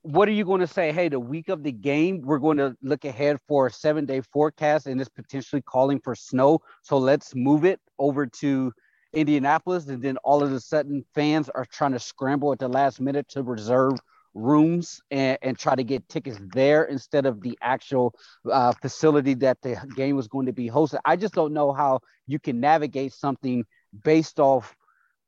what 0.00 0.26
are 0.28 0.32
you 0.32 0.44
going 0.44 0.60
to 0.60 0.66
say? 0.66 0.90
Hey, 0.90 1.08
the 1.08 1.20
week 1.20 1.50
of 1.50 1.64
the 1.64 1.72
game, 1.72 2.22
we're 2.22 2.38
going 2.38 2.58
to 2.58 2.76
look 2.80 3.04
ahead 3.04 3.36
for 3.46 3.66
a 3.66 3.72
seven 3.72 4.06
day 4.06 4.22
forecast 4.22 4.86
and 4.86 4.98
it's 5.00 5.10
potentially 5.10 5.60
calling 5.60 6.00
for 6.00 6.14
snow. 6.14 6.60
So 6.82 6.96
let's 6.96 7.34
move 7.34 7.66
it 7.66 7.80
over 7.98 8.26
to 8.26 8.72
Indianapolis. 9.16 9.86
And 9.86 10.02
then 10.02 10.16
all 10.18 10.42
of 10.42 10.52
a 10.52 10.60
sudden, 10.60 11.04
fans 11.14 11.48
are 11.48 11.64
trying 11.64 11.92
to 11.92 11.98
scramble 11.98 12.52
at 12.52 12.58
the 12.58 12.68
last 12.68 13.00
minute 13.00 13.28
to 13.30 13.42
reserve 13.42 13.98
rooms 14.34 15.00
and, 15.10 15.38
and 15.40 15.58
try 15.58 15.74
to 15.74 15.82
get 15.82 16.08
tickets 16.08 16.38
there 16.52 16.84
instead 16.84 17.24
of 17.24 17.40
the 17.40 17.58
actual 17.62 18.14
uh, 18.50 18.72
facility 18.72 19.34
that 19.34 19.60
the 19.62 19.76
game 19.96 20.14
was 20.14 20.28
going 20.28 20.46
to 20.46 20.52
be 20.52 20.68
hosted. 20.68 20.98
I 21.04 21.16
just 21.16 21.34
don't 21.34 21.54
know 21.54 21.72
how 21.72 22.00
you 22.26 22.38
can 22.38 22.60
navigate 22.60 23.14
something 23.14 23.64
based 24.04 24.38
off 24.38 24.76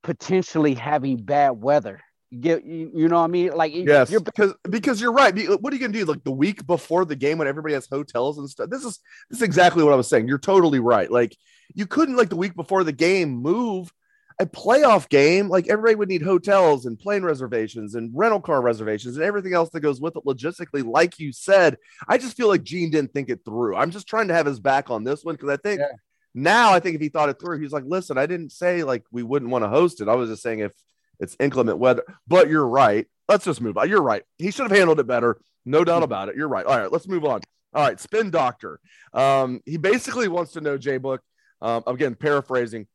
potentially 0.02 0.74
having 0.74 1.16
bad 1.16 1.50
weather 1.62 2.00
get 2.40 2.64
you, 2.64 2.90
you 2.94 3.08
know 3.08 3.16
what 3.16 3.24
I 3.24 3.28
mean? 3.28 3.52
Like 3.52 3.74
yes, 3.74 4.10
you're, 4.10 4.20
because 4.20 4.54
because 4.68 5.00
you're 5.00 5.12
right. 5.12 5.34
What 5.60 5.72
are 5.72 5.76
you 5.76 5.80
gonna 5.80 5.92
do? 5.92 6.04
Like 6.04 6.24
the 6.24 6.30
week 6.30 6.66
before 6.66 7.04
the 7.04 7.16
game 7.16 7.38
when 7.38 7.48
everybody 7.48 7.74
has 7.74 7.86
hotels 7.90 8.38
and 8.38 8.48
stuff. 8.48 8.70
This 8.70 8.84
is 8.84 9.00
this 9.30 9.38
is 9.38 9.42
exactly 9.42 9.82
what 9.82 9.92
I 9.92 9.96
was 9.96 10.08
saying. 10.08 10.28
You're 10.28 10.38
totally 10.38 10.80
right. 10.80 11.10
Like 11.10 11.36
you 11.74 11.86
couldn't 11.86 12.16
like 12.16 12.28
the 12.28 12.36
week 12.36 12.54
before 12.54 12.84
the 12.84 12.92
game 12.92 13.30
move 13.30 13.92
a 14.40 14.46
playoff 14.46 15.08
game. 15.08 15.48
Like 15.48 15.68
everybody 15.68 15.94
would 15.96 16.08
need 16.08 16.22
hotels 16.22 16.86
and 16.86 16.98
plane 16.98 17.22
reservations 17.22 17.94
and 17.94 18.12
rental 18.14 18.40
car 18.40 18.60
reservations 18.60 19.16
and 19.16 19.24
everything 19.24 19.52
else 19.52 19.70
that 19.70 19.80
goes 19.80 20.00
with 20.00 20.16
it 20.16 20.24
logistically. 20.24 20.84
Like 20.84 21.18
you 21.18 21.32
said, 21.32 21.76
I 22.06 22.18
just 22.18 22.36
feel 22.36 22.48
like 22.48 22.62
Gene 22.62 22.90
didn't 22.90 23.12
think 23.12 23.30
it 23.30 23.40
through. 23.44 23.76
I'm 23.76 23.90
just 23.90 24.06
trying 24.06 24.28
to 24.28 24.34
have 24.34 24.46
his 24.46 24.60
back 24.60 24.90
on 24.90 25.04
this 25.04 25.24
one 25.24 25.34
because 25.34 25.50
I 25.50 25.56
think. 25.56 25.80
Yeah. 25.80 25.96
Now 26.34 26.72
I 26.72 26.78
think 26.78 26.94
if 26.94 27.00
he 27.00 27.08
thought 27.08 27.30
it 27.30 27.40
through, 27.40 27.58
he's 27.58 27.72
like, 27.72 27.84
"Listen, 27.86 28.18
I 28.18 28.26
didn't 28.26 28.52
say 28.52 28.84
like 28.84 29.02
we 29.10 29.22
wouldn't 29.22 29.50
want 29.50 29.64
to 29.64 29.68
host 29.68 30.00
it. 30.00 30.08
I 30.08 30.14
was 30.14 30.28
just 30.28 30.42
saying 30.42 30.60
if 30.60 30.72
it's 31.20 31.36
inclement 31.40 31.78
weather. 31.78 32.04
But 32.26 32.48
you're 32.48 32.66
right. 32.66 33.06
Let's 33.28 33.44
just 33.44 33.60
move 33.60 33.76
on. 33.76 33.88
You're 33.88 34.02
right. 34.02 34.22
He 34.38 34.50
should 34.50 34.70
have 34.70 34.76
handled 34.76 35.00
it 35.00 35.06
better. 35.06 35.40
No 35.64 35.84
doubt 35.84 36.02
about 36.02 36.28
it. 36.28 36.36
You're 36.36 36.48
right. 36.48 36.64
All 36.64 36.78
right, 36.78 36.90
let's 36.90 37.08
move 37.08 37.24
on. 37.24 37.40
All 37.74 37.84
right, 37.84 38.00
spin 38.00 38.30
doctor. 38.30 38.80
Um, 39.12 39.60
he 39.66 39.76
basically 39.76 40.28
wants 40.28 40.52
to 40.52 40.60
know, 40.60 40.78
Jay 40.78 40.96
Book, 40.96 41.22
um, 41.60 41.82
again, 41.86 42.14
paraphrasing, 42.14 42.86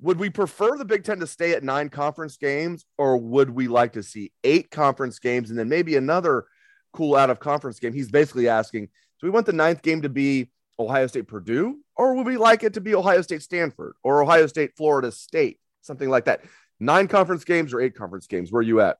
would 0.00 0.18
we 0.18 0.30
prefer 0.30 0.76
the 0.76 0.84
Big 0.84 1.04
Ten 1.04 1.20
to 1.20 1.26
stay 1.26 1.52
at 1.52 1.62
nine 1.62 1.88
conference 1.88 2.36
games, 2.36 2.84
or 2.98 3.16
would 3.16 3.50
we 3.50 3.68
like 3.68 3.92
to 3.92 4.02
see 4.02 4.32
eight 4.42 4.70
conference 4.70 5.18
games 5.18 5.50
and 5.50 5.58
then 5.58 5.68
maybe 5.68 5.96
another 5.96 6.46
cool 6.92 7.14
out 7.14 7.30
of 7.30 7.38
conference 7.38 7.78
game? 7.78 7.92
He's 7.92 8.10
basically 8.10 8.48
asking, 8.48 8.86
do 8.86 9.26
we 9.26 9.30
want 9.30 9.46
the 9.46 9.52
ninth 9.52 9.82
game 9.82 10.02
to 10.02 10.08
be 10.08 10.50
Ohio 10.78 11.06
State 11.06 11.28
Purdue, 11.28 11.78
or 11.96 12.14
would 12.14 12.26
we 12.26 12.36
like 12.36 12.64
it 12.64 12.74
to 12.74 12.80
be 12.80 12.94
Ohio 12.94 13.22
State 13.22 13.42
Stanford 13.42 13.94
or 14.02 14.22
Ohio 14.22 14.46
State 14.48 14.72
Florida 14.76 15.12
State, 15.12 15.60
something 15.82 16.10
like 16.10 16.24
that? 16.24 16.42
Nine 16.80 17.06
conference 17.06 17.44
games 17.44 17.72
or 17.72 17.80
eight 17.80 17.94
conference 17.94 18.26
games? 18.26 18.50
Where 18.50 18.60
are 18.60 18.64
you 18.64 18.80
at? 18.80 18.98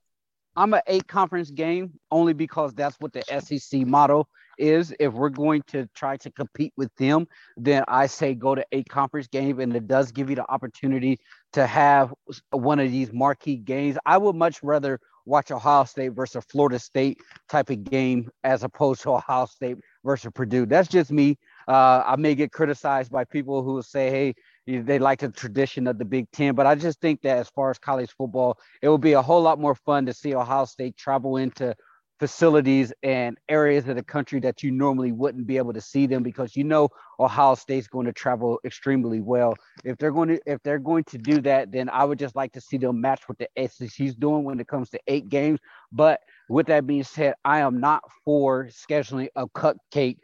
I'm 0.54 0.72
an 0.74 0.82
eight 0.86 1.08
conference 1.08 1.50
game 1.50 1.94
only 2.10 2.32
because 2.32 2.74
that's 2.74 2.96
what 3.00 3.12
the 3.12 3.24
SEC 3.40 3.80
model 3.86 4.28
is. 4.58 4.94
If 4.98 5.12
we're 5.12 5.30
going 5.30 5.62
to 5.68 5.88
try 5.94 6.16
to 6.18 6.30
compete 6.30 6.72
with 6.76 6.94
them, 6.96 7.26
then 7.56 7.84
I 7.88 8.06
say 8.06 8.34
go 8.34 8.54
to 8.54 8.64
a 8.72 8.82
conference 8.84 9.26
game, 9.26 9.60
and 9.60 9.74
it 9.74 9.86
does 9.86 10.12
give 10.12 10.30
you 10.30 10.36
the 10.36 10.50
opportunity 10.50 11.18
to 11.52 11.66
have 11.66 12.12
one 12.50 12.80
of 12.80 12.90
these 12.90 13.12
marquee 13.12 13.56
games. 13.56 13.96
I 14.06 14.18
would 14.18 14.36
much 14.36 14.62
rather 14.62 15.00
watch 15.24 15.50
Ohio 15.50 15.84
State 15.84 16.10
versus 16.10 16.44
Florida 16.50 16.78
State 16.78 17.20
type 17.48 17.70
of 17.70 17.84
game 17.84 18.28
as 18.42 18.64
opposed 18.64 19.02
to 19.02 19.10
Ohio 19.10 19.46
State 19.46 19.76
versus 20.04 20.30
Purdue. 20.34 20.66
That's 20.66 20.88
just 20.88 21.12
me. 21.12 21.38
Uh, 21.68 22.02
I 22.04 22.16
may 22.16 22.34
get 22.34 22.50
criticized 22.50 23.12
by 23.12 23.24
people 23.24 23.62
who 23.62 23.82
say, 23.82 24.10
"Hey, 24.10 24.34
they 24.66 24.98
like 24.98 25.20
the 25.20 25.28
tradition 25.28 25.86
of 25.86 25.98
the 25.98 26.04
Big 26.04 26.30
Ten. 26.32 26.54
But 26.54 26.66
I 26.66 26.74
just 26.74 27.00
think 27.00 27.22
that 27.22 27.38
as 27.38 27.48
far 27.48 27.70
as 27.70 27.78
college 27.78 28.10
football, 28.16 28.58
it 28.80 28.88
would 28.88 29.00
be 29.00 29.12
a 29.12 29.22
whole 29.22 29.42
lot 29.42 29.58
more 29.58 29.74
fun 29.74 30.06
to 30.06 30.14
see 30.14 30.34
Ohio 30.34 30.64
State 30.64 30.96
travel 30.96 31.36
into 31.36 31.74
facilities 32.22 32.92
and 33.02 33.36
areas 33.48 33.88
of 33.88 33.96
the 33.96 34.02
country 34.04 34.38
that 34.38 34.62
you 34.62 34.70
normally 34.70 35.10
wouldn't 35.10 35.44
be 35.44 35.56
able 35.56 35.72
to 35.72 35.80
see 35.80 36.06
them 36.06 36.22
because 36.22 36.54
you 36.54 36.62
know 36.62 36.88
Ohio 37.18 37.56
State's 37.56 37.88
going 37.88 38.06
to 38.06 38.12
travel 38.12 38.60
extremely 38.64 39.20
well. 39.20 39.56
If 39.82 39.98
they're 39.98 40.12
going 40.12 40.28
to 40.28 40.40
if 40.46 40.62
they're 40.62 40.78
going 40.78 41.02
to 41.02 41.18
do 41.18 41.40
that, 41.40 41.72
then 41.72 41.88
I 41.88 42.04
would 42.04 42.20
just 42.20 42.36
like 42.36 42.52
to 42.52 42.60
see 42.60 42.76
them 42.76 43.00
match 43.00 43.22
what 43.28 43.38
the 43.38 43.48
SEC's 43.68 44.14
doing 44.14 44.44
when 44.44 44.60
it 44.60 44.68
comes 44.68 44.88
to 44.90 45.00
eight 45.08 45.30
games. 45.30 45.58
But 45.90 46.20
with 46.48 46.68
that 46.68 46.86
being 46.86 47.02
said, 47.02 47.34
I 47.44 47.58
am 47.58 47.80
not 47.80 48.04
for 48.24 48.66
scheduling 48.66 49.26
a 49.34 49.48
cupcake 49.48 50.18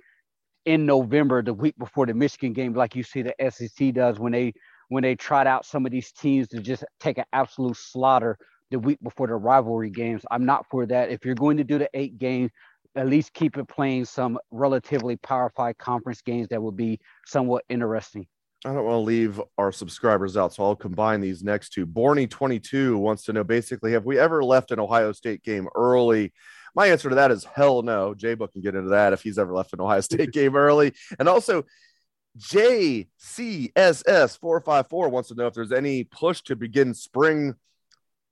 in 0.66 0.86
November, 0.86 1.42
the 1.42 1.52
week 1.52 1.76
before 1.78 2.06
the 2.06 2.14
Michigan 2.14 2.52
game, 2.52 2.74
like 2.74 2.94
you 2.94 3.02
see 3.02 3.22
the 3.22 3.34
SEC 3.50 3.92
does 3.92 4.20
when 4.20 4.30
they 4.30 4.52
when 4.88 5.02
they 5.02 5.16
trot 5.16 5.48
out 5.48 5.66
some 5.66 5.84
of 5.84 5.90
these 5.90 6.12
teams 6.12 6.46
to 6.48 6.60
just 6.60 6.84
take 7.00 7.18
an 7.18 7.24
absolute 7.32 7.76
slaughter 7.76 8.38
the 8.70 8.78
week 8.78 8.98
before 9.02 9.26
the 9.26 9.34
rivalry 9.34 9.90
games. 9.90 10.22
I'm 10.30 10.44
not 10.44 10.66
for 10.70 10.86
that. 10.86 11.10
If 11.10 11.24
you're 11.24 11.34
going 11.34 11.56
to 11.56 11.64
do 11.64 11.78
the 11.78 11.90
eight 11.94 12.18
games, 12.18 12.50
at 12.96 13.08
least 13.08 13.32
keep 13.32 13.56
it 13.56 13.68
playing 13.68 14.04
some 14.04 14.38
relatively 14.50 15.16
power 15.16 15.50
five 15.54 15.78
conference 15.78 16.20
games 16.22 16.48
that 16.48 16.62
will 16.62 16.72
be 16.72 17.00
somewhat 17.26 17.64
interesting. 17.68 18.26
I 18.64 18.72
don't 18.72 18.84
want 18.84 18.94
to 18.94 18.98
leave 18.98 19.40
our 19.56 19.70
subscribers 19.70 20.36
out, 20.36 20.52
so 20.52 20.64
I'll 20.64 20.74
combine 20.74 21.20
these 21.20 21.44
next 21.44 21.72
two. 21.72 21.86
Borny22 21.86 22.98
wants 22.98 23.22
to 23.24 23.32
know 23.32 23.44
basically, 23.44 23.92
have 23.92 24.04
we 24.04 24.18
ever 24.18 24.42
left 24.42 24.72
an 24.72 24.80
Ohio 24.80 25.12
State 25.12 25.44
game 25.44 25.68
early? 25.76 26.32
My 26.74 26.88
answer 26.88 27.08
to 27.08 27.14
that 27.14 27.30
is 27.30 27.44
hell 27.44 27.82
no. 27.82 28.14
J 28.14 28.34
Book 28.34 28.52
can 28.52 28.62
get 28.62 28.74
into 28.74 28.90
that 28.90 29.12
if 29.12 29.22
he's 29.22 29.38
ever 29.38 29.54
left 29.54 29.74
an 29.74 29.80
Ohio 29.80 30.00
State 30.00 30.32
game 30.32 30.56
early. 30.56 30.92
And 31.20 31.28
also, 31.28 31.66
JCSS454 32.38 35.10
wants 35.10 35.28
to 35.28 35.36
know 35.36 35.46
if 35.46 35.54
there's 35.54 35.72
any 35.72 36.02
push 36.04 36.42
to 36.42 36.54
begin 36.56 36.94
spring 36.94 37.54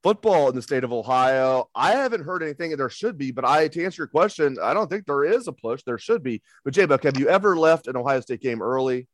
football 0.03 0.49
in 0.49 0.55
the 0.55 0.61
state 0.61 0.83
of 0.83 0.93
Ohio. 0.93 1.69
I 1.75 1.91
haven't 1.91 2.23
heard 2.23 2.43
anything, 2.43 2.75
there 2.75 2.89
should 2.89 3.17
be, 3.17 3.31
but 3.31 3.45
I 3.45 3.67
to 3.67 3.83
answer 3.83 4.01
your 4.01 4.07
question, 4.07 4.57
I 4.61 4.73
don't 4.73 4.89
think 4.89 5.05
there 5.05 5.23
is 5.23 5.47
a 5.47 5.51
push. 5.51 5.83
There 5.83 5.97
should 5.97 6.23
be. 6.23 6.41
But 6.63 6.73
J 6.73 6.85
Buck, 6.85 7.03
have 7.03 7.19
you 7.19 7.27
ever 7.29 7.57
left 7.57 7.87
an 7.87 7.97
Ohio 7.97 8.21
State 8.21 8.41
game 8.41 8.61
early? 8.61 9.07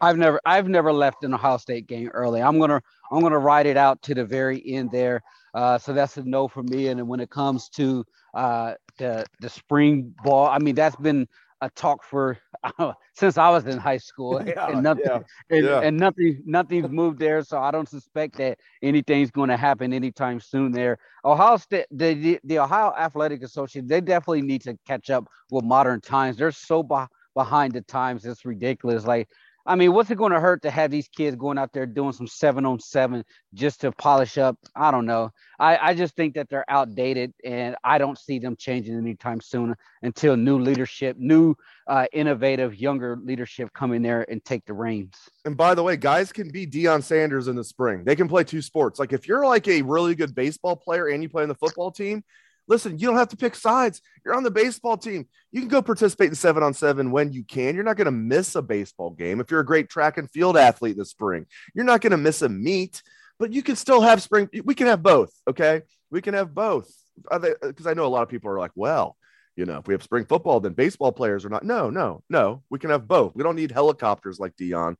I've 0.00 0.18
never 0.18 0.40
I've 0.44 0.68
never 0.68 0.92
left 0.92 1.24
an 1.24 1.34
Ohio 1.34 1.56
State 1.56 1.86
game 1.86 2.08
early. 2.12 2.42
I'm 2.42 2.58
gonna 2.58 2.80
I'm 3.10 3.22
gonna 3.22 3.38
ride 3.38 3.66
it 3.66 3.76
out 3.76 4.02
to 4.02 4.14
the 4.14 4.24
very 4.24 4.62
end 4.66 4.90
there. 4.90 5.22
Uh, 5.54 5.78
so 5.78 5.92
that's 5.92 6.16
a 6.16 6.22
no 6.22 6.48
for 6.48 6.62
me. 6.62 6.88
And 6.88 7.06
when 7.08 7.20
it 7.20 7.30
comes 7.30 7.68
to 7.70 8.04
uh, 8.34 8.74
the 8.98 9.24
the 9.40 9.48
spring 9.48 10.14
ball, 10.24 10.46
I 10.46 10.58
mean 10.58 10.74
that's 10.74 10.96
been 10.96 11.28
a 11.60 11.70
talk 11.70 12.04
for 12.04 12.38
uh, 12.62 12.92
since 13.14 13.38
I 13.38 13.48
was 13.50 13.66
in 13.66 13.78
high 13.78 13.98
school, 13.98 14.42
yeah, 14.46 14.68
and 14.68 14.82
nothing 14.82 15.04
yeah, 15.06 15.20
and, 15.50 15.64
yeah. 15.64 15.80
and, 15.80 15.96
nothing 15.96 16.42
nothing's 16.44 16.90
moved 16.90 17.18
there. 17.18 17.42
So 17.42 17.58
I 17.58 17.70
don't 17.70 17.88
suspect 17.88 18.36
that 18.38 18.58
anything's 18.82 19.30
going 19.30 19.48
to 19.48 19.56
happen 19.56 19.92
anytime 19.92 20.40
soon. 20.40 20.72
There, 20.72 20.98
Ohio 21.24 21.56
State, 21.56 21.86
the, 21.90 22.14
the, 22.14 22.40
the 22.44 22.58
Ohio 22.58 22.92
Athletic 22.98 23.42
Association, 23.42 23.86
they 23.86 24.00
definitely 24.00 24.42
need 24.42 24.62
to 24.62 24.78
catch 24.86 25.10
up 25.10 25.28
with 25.50 25.64
modern 25.64 26.00
times. 26.00 26.36
They're 26.36 26.52
so 26.52 26.82
be- 26.82 27.06
behind 27.34 27.72
the 27.72 27.82
times, 27.82 28.24
it's 28.24 28.44
ridiculous. 28.44 29.06
Like 29.06 29.28
I 29.66 29.76
mean, 29.76 29.94
what's 29.94 30.10
it 30.10 30.16
going 30.16 30.32
to 30.32 30.40
hurt 30.40 30.62
to 30.62 30.70
have 30.70 30.90
these 30.90 31.08
kids 31.08 31.36
going 31.36 31.56
out 31.56 31.72
there 31.72 31.86
doing 31.86 32.12
some 32.12 32.26
seven 32.26 32.66
on 32.66 32.80
seven 32.80 33.24
just 33.54 33.80
to 33.80 33.92
polish 33.92 34.36
up? 34.36 34.58
I 34.76 34.90
don't 34.90 35.06
know. 35.06 35.30
I, 35.58 35.78
I 35.78 35.94
just 35.94 36.14
think 36.16 36.34
that 36.34 36.50
they're 36.50 36.70
outdated, 36.70 37.32
and 37.44 37.74
I 37.82 37.96
don't 37.96 38.18
see 38.18 38.38
them 38.38 38.56
changing 38.56 38.96
anytime 38.96 39.40
soon 39.40 39.74
until 40.02 40.36
new 40.36 40.58
leadership, 40.58 41.16
new 41.18 41.54
uh, 41.86 42.06
innovative, 42.12 42.74
younger 42.74 43.16
leadership 43.22 43.70
come 43.72 43.92
in 43.92 44.02
there 44.02 44.26
and 44.30 44.44
take 44.44 44.66
the 44.66 44.74
reins. 44.74 45.14
And 45.46 45.56
by 45.56 45.74
the 45.74 45.82
way, 45.82 45.96
guys 45.96 46.30
can 46.30 46.50
be 46.50 46.66
Deion 46.66 47.02
Sanders 47.02 47.48
in 47.48 47.56
the 47.56 47.64
spring. 47.64 48.04
They 48.04 48.16
can 48.16 48.28
play 48.28 48.44
two 48.44 48.60
sports. 48.60 48.98
Like 48.98 49.14
if 49.14 49.26
you're 49.26 49.46
like 49.46 49.66
a 49.68 49.80
really 49.80 50.14
good 50.14 50.34
baseball 50.34 50.76
player 50.76 51.08
and 51.08 51.22
you 51.22 51.28
play 51.30 51.42
in 51.42 51.48
the 51.48 51.54
football 51.54 51.90
team, 51.90 52.22
Listen, 52.66 52.98
you 52.98 53.06
don't 53.06 53.18
have 53.18 53.28
to 53.28 53.36
pick 53.36 53.54
sides. 53.54 54.00
You're 54.24 54.34
on 54.34 54.42
the 54.42 54.50
baseball 54.50 54.96
team. 54.96 55.28
You 55.52 55.60
can 55.60 55.68
go 55.68 55.82
participate 55.82 56.30
in 56.30 56.34
seven 56.34 56.62
on 56.62 56.74
seven 56.74 57.10
when 57.10 57.32
you 57.32 57.44
can. 57.44 57.74
You're 57.74 57.84
not 57.84 57.96
going 57.96 58.06
to 58.06 58.10
miss 58.10 58.54
a 58.54 58.62
baseball 58.62 59.10
game. 59.10 59.40
If 59.40 59.50
you're 59.50 59.60
a 59.60 59.66
great 59.66 59.88
track 59.88 60.16
and 60.16 60.30
field 60.30 60.56
athlete 60.56 60.96
this 60.96 61.10
spring, 61.10 61.46
you're 61.74 61.84
not 61.84 62.00
going 62.00 62.12
to 62.12 62.16
miss 62.16 62.42
a 62.42 62.48
meet, 62.48 63.02
but 63.38 63.52
you 63.52 63.62
can 63.62 63.76
still 63.76 64.00
have 64.00 64.22
spring. 64.22 64.48
We 64.64 64.74
can 64.74 64.86
have 64.86 65.02
both. 65.02 65.30
Okay. 65.46 65.82
We 66.10 66.22
can 66.22 66.34
have 66.34 66.54
both. 66.54 66.90
Because 67.30 67.86
I 67.86 67.94
know 67.94 68.06
a 68.06 68.08
lot 68.08 68.22
of 68.22 68.28
people 68.28 68.50
are 68.50 68.58
like, 68.58 68.72
well, 68.74 69.16
you 69.56 69.66
know, 69.66 69.78
if 69.78 69.86
we 69.86 69.94
have 69.94 70.02
spring 70.02 70.24
football, 70.24 70.58
then 70.58 70.72
baseball 70.72 71.12
players 71.12 71.44
are 71.44 71.50
not. 71.50 71.64
No, 71.64 71.90
no, 71.90 72.22
no. 72.28 72.62
We 72.70 72.78
can 72.78 72.90
have 72.90 73.06
both. 73.06 73.36
We 73.36 73.44
don't 73.44 73.56
need 73.56 73.70
helicopters 73.70 74.40
like 74.40 74.56
Deion, 74.56 74.96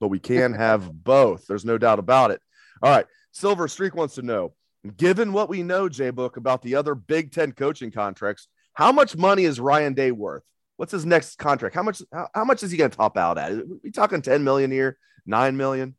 but 0.00 0.08
we 0.08 0.18
can 0.18 0.54
have 0.54 0.90
both. 0.90 1.46
There's 1.46 1.64
no 1.64 1.76
doubt 1.76 1.98
about 1.98 2.30
it. 2.30 2.40
All 2.82 2.90
right. 2.90 3.06
Silver 3.32 3.68
Streak 3.68 3.94
wants 3.94 4.14
to 4.14 4.22
know 4.22 4.54
Given 4.96 5.32
what 5.32 5.48
we 5.48 5.62
know, 5.62 5.88
Jay 5.88 6.10
Book, 6.10 6.36
about 6.36 6.62
the 6.62 6.74
other 6.74 6.94
Big 6.94 7.32
Ten 7.32 7.52
coaching 7.52 7.90
contracts, 7.90 8.48
how 8.74 8.92
much 8.92 9.16
money 9.16 9.44
is 9.44 9.60
Ryan 9.60 9.94
Day 9.94 10.12
worth? 10.12 10.44
What's 10.76 10.92
his 10.92 11.04
next 11.04 11.36
contract? 11.38 11.74
How 11.74 11.82
much? 11.82 12.02
How, 12.12 12.28
how 12.34 12.44
much 12.44 12.62
is 12.62 12.70
he 12.70 12.76
going 12.76 12.90
to 12.90 12.96
top 12.96 13.16
out 13.16 13.38
at? 13.38 13.52
Are 13.52 13.64
we 13.82 13.90
talking 13.90 14.22
ten 14.22 14.44
million 14.44 14.70
here, 14.70 14.98
nine 15.26 15.56
million? 15.56 15.96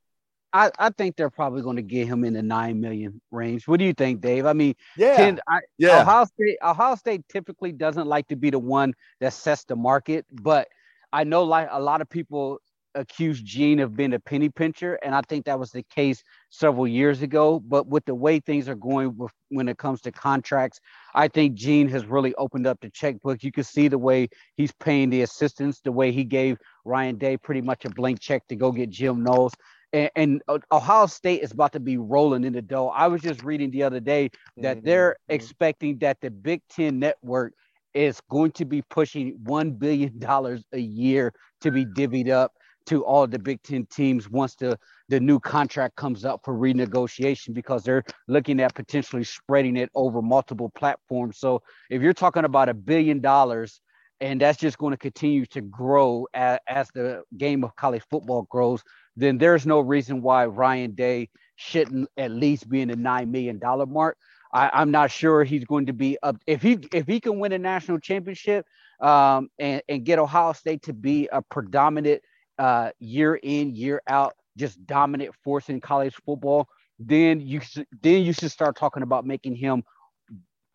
I, 0.52 0.72
I 0.80 0.90
think 0.90 1.16
they're 1.16 1.30
probably 1.30 1.62
going 1.62 1.76
to 1.76 1.84
get 1.84 2.08
him 2.08 2.24
in 2.24 2.34
the 2.34 2.42
nine 2.42 2.82
million 2.82 3.22
range. 3.32 3.68
What 3.68 3.80
do 3.80 3.86
you 3.86 3.94
think, 3.94 4.22
Dave? 4.22 4.46
I 4.46 4.54
mean, 4.54 4.76
yeah, 4.98 5.16
10, 5.16 5.40
I, 5.48 5.60
yeah. 5.78 6.02
Ohio 6.02 6.26
State, 6.26 6.58
Ohio 6.64 6.96
State 6.96 7.28
typically 7.30 7.72
doesn't 7.72 8.08
like 8.08 8.28
to 8.30 8.36
be 8.36 8.50
the 8.50 8.60
one 8.60 8.96
that 9.20 9.34
sets 9.34 9.64
the 9.66 9.76
market, 9.76 10.26
but 10.32 10.68
I 11.14 11.24
know 11.24 11.44
like 11.44 11.68
a 11.72 11.80
lot 11.80 12.02
of 12.02 12.10
people 12.10 12.60
accused 13.00 13.46
Gene 13.46 13.80
of 13.80 13.96
being 13.96 14.14
a 14.14 14.20
penny 14.20 14.50
pincher, 14.50 14.96
and 14.96 15.16
I 15.16 15.22
think 15.28 15.46
that 15.46 15.58
was 15.58 15.72
the 15.72 15.84
case 15.84 16.22
several 16.50 16.88
years 16.88 17.22
ago. 17.22 17.60
But 17.60 17.88
with 17.88 18.06
the 18.06 18.14
way 18.14 18.40
things 18.40 18.68
are 18.68 18.76
going 18.76 19.18
with, 19.18 19.32
when 19.48 19.70
it 19.70 19.78
comes 19.78 20.02
to 20.02 20.12
contracts, 20.12 20.80
I 21.16 21.30
think 21.30 21.56
Gene 21.56 21.88
has 21.90 22.06
really 22.06 22.36
opened 22.36 22.68
up 22.68 22.80
the 22.82 22.90
checkbook. 22.90 23.44
You 23.44 23.52
can 23.52 23.64
see 23.64 23.88
the 23.88 23.98
way 23.98 24.28
he's 24.58 24.74
paying 24.74 25.10
the 25.10 25.22
assistants, 25.22 25.80
the 25.80 25.92
way 25.92 26.12
he 26.12 26.24
gave 26.24 26.58
Ryan 26.86 27.18
Day 27.18 27.38
pretty 27.38 27.62
much 27.62 27.86
a 27.86 27.90
blank 27.90 28.20
check 28.20 28.46
to 28.50 28.56
go 28.56 28.72
get 28.72 28.90
Jim 28.90 29.24
Knowles. 29.24 29.54
And, 29.94 30.12
and 30.16 30.42
Ohio 30.72 31.08
State 31.08 31.42
is 31.42 31.52
about 31.52 31.72
to 31.74 31.80
be 31.80 31.98
rolling 31.98 32.44
in 32.44 32.54
the 32.54 32.62
dough. 32.62 32.90
I 32.90 33.08
was 33.08 33.22
just 33.22 33.44
reading 33.44 33.72
the 33.72 33.84
other 33.84 34.00
day 34.00 34.30
that 34.58 34.78
mm-hmm. 34.78 34.86
they're 34.86 35.16
expecting 35.30 35.98
that 36.00 36.22
the 36.22 36.30
Big 36.30 36.62
Ten 36.70 37.00
network 37.00 37.54
is 37.94 38.22
going 38.30 38.52
to 38.52 38.66
be 38.66 38.84
pushing 38.84 39.38
$1 39.44 39.80
billion 39.80 40.24
a 40.72 40.80
year 40.80 41.34
to 41.62 41.72
be 41.72 41.86
divvied 41.86 42.30
up 42.30 42.54
to 42.90 43.06
all 43.06 43.28
the 43.28 43.40
Big 43.40 43.62
Ten 43.64 43.86
teams 43.86 44.30
once 44.30 44.56
the, 44.56 44.78
the 45.10 45.20
new 45.20 45.40
contract 45.40 45.96
comes 45.96 46.26
up 46.26 46.42
for 46.44 46.56
renegotiation 46.56 47.54
because 47.54 47.84
they're 47.84 48.04
looking 48.28 48.60
at 48.60 48.76
potentially 48.76 49.24
spreading 49.24 49.78
it 49.78 49.90
over 49.96 50.22
multiple 50.22 50.70
platforms. 50.70 51.38
So 51.38 51.62
if 51.90 52.02
you're 52.02 52.14
talking 52.14 52.46
about 52.46 52.70
a 52.70 52.74
billion 52.74 53.22
dollars, 53.22 53.82
and 54.22 54.42
that's 54.42 54.60
just 54.60 54.78
going 54.78 54.92
to 54.92 54.98
continue 54.98 55.46
to 55.46 55.62
grow 55.62 56.28
as, 56.34 56.60
as 56.68 56.90
the 56.94 57.24
game 57.38 57.64
of 57.64 57.76
college 57.76 58.04
football 58.10 58.44
grows, 58.50 58.84
then 59.16 59.38
there's 59.38 59.66
no 59.66 59.80
reason 59.80 60.22
why 60.22 60.46
Ryan 60.46 60.92
Day 60.92 61.30
shouldn't 61.56 62.10
at 62.18 62.32
least 62.32 62.70
be 62.70 62.82
in 62.82 62.90
the 62.90 62.96
nine 62.96 63.32
million 63.32 63.60
dollar 63.60 63.86
mark. 63.86 64.18
I, 64.52 64.82
am 64.82 64.92
not 64.92 65.12
sure 65.12 65.44
he's 65.44 65.64
going 65.66 65.86
to 65.86 65.94
be 65.94 66.18
up 66.24 66.38
if 66.48 66.62
he 66.62 66.80
if 66.92 67.06
he 67.06 67.20
can 67.20 67.40
win 67.40 67.52
a 67.52 67.60
national 67.60 68.00
championship 68.00 68.66
um, 69.00 69.50
and, 69.60 69.82
and 69.88 70.04
get 70.04 70.20
Ohio 70.20 70.54
State 70.54 70.82
to 70.84 70.94
be 70.94 71.30
a 71.32 71.42
predominant 71.42 72.22
uh, 72.60 72.92
year 73.00 73.36
in 73.42 73.74
year 73.74 74.02
out 74.08 74.36
just 74.58 74.86
dominant 74.86 75.34
force 75.44 75.70
in 75.70 75.80
college 75.80 76.14
football, 76.26 76.68
then 77.00 77.40
you 77.40 77.62
then 78.02 78.24
you 78.24 78.34
should 78.34 78.52
start 78.52 78.76
talking 78.76 79.02
about 79.02 79.26
making 79.26 79.56
him 79.56 79.84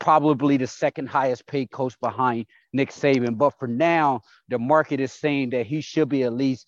probably 0.01 0.57
the 0.57 0.67
second 0.67 1.09
highest 1.09 1.47
paid 1.47 1.71
coach 1.71 1.99
behind 2.01 2.47
Nick 2.73 2.91
Saban. 2.91 3.39
But 3.39 3.59
for 3.59 3.69
now, 3.69 4.23
the 4.49 4.59
market 4.59 5.01
is 5.01 5.13
saying 5.13 5.51
that 5.51 5.67
he 5.67 5.81
should 5.81 6.09
be 6.09 6.25
at 6.25 6.33
least 6.33 6.67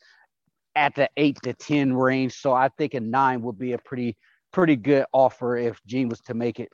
at 0.74 0.94
the 0.94 1.08
eight 1.16 1.38
to 1.42 1.54
ten 1.54 1.94
range. 1.94 2.34
So 2.34 2.52
I 2.52 2.68
think 2.76 2.94
a 2.94 3.00
nine 3.00 3.42
would 3.42 3.58
be 3.58 3.72
a 3.72 3.78
pretty 3.78 4.16
pretty 4.52 4.76
good 4.76 5.06
offer 5.12 5.56
if 5.56 5.80
Gene 5.86 6.08
was 6.08 6.20
to 6.22 6.34
make 6.34 6.60
it. 6.60 6.70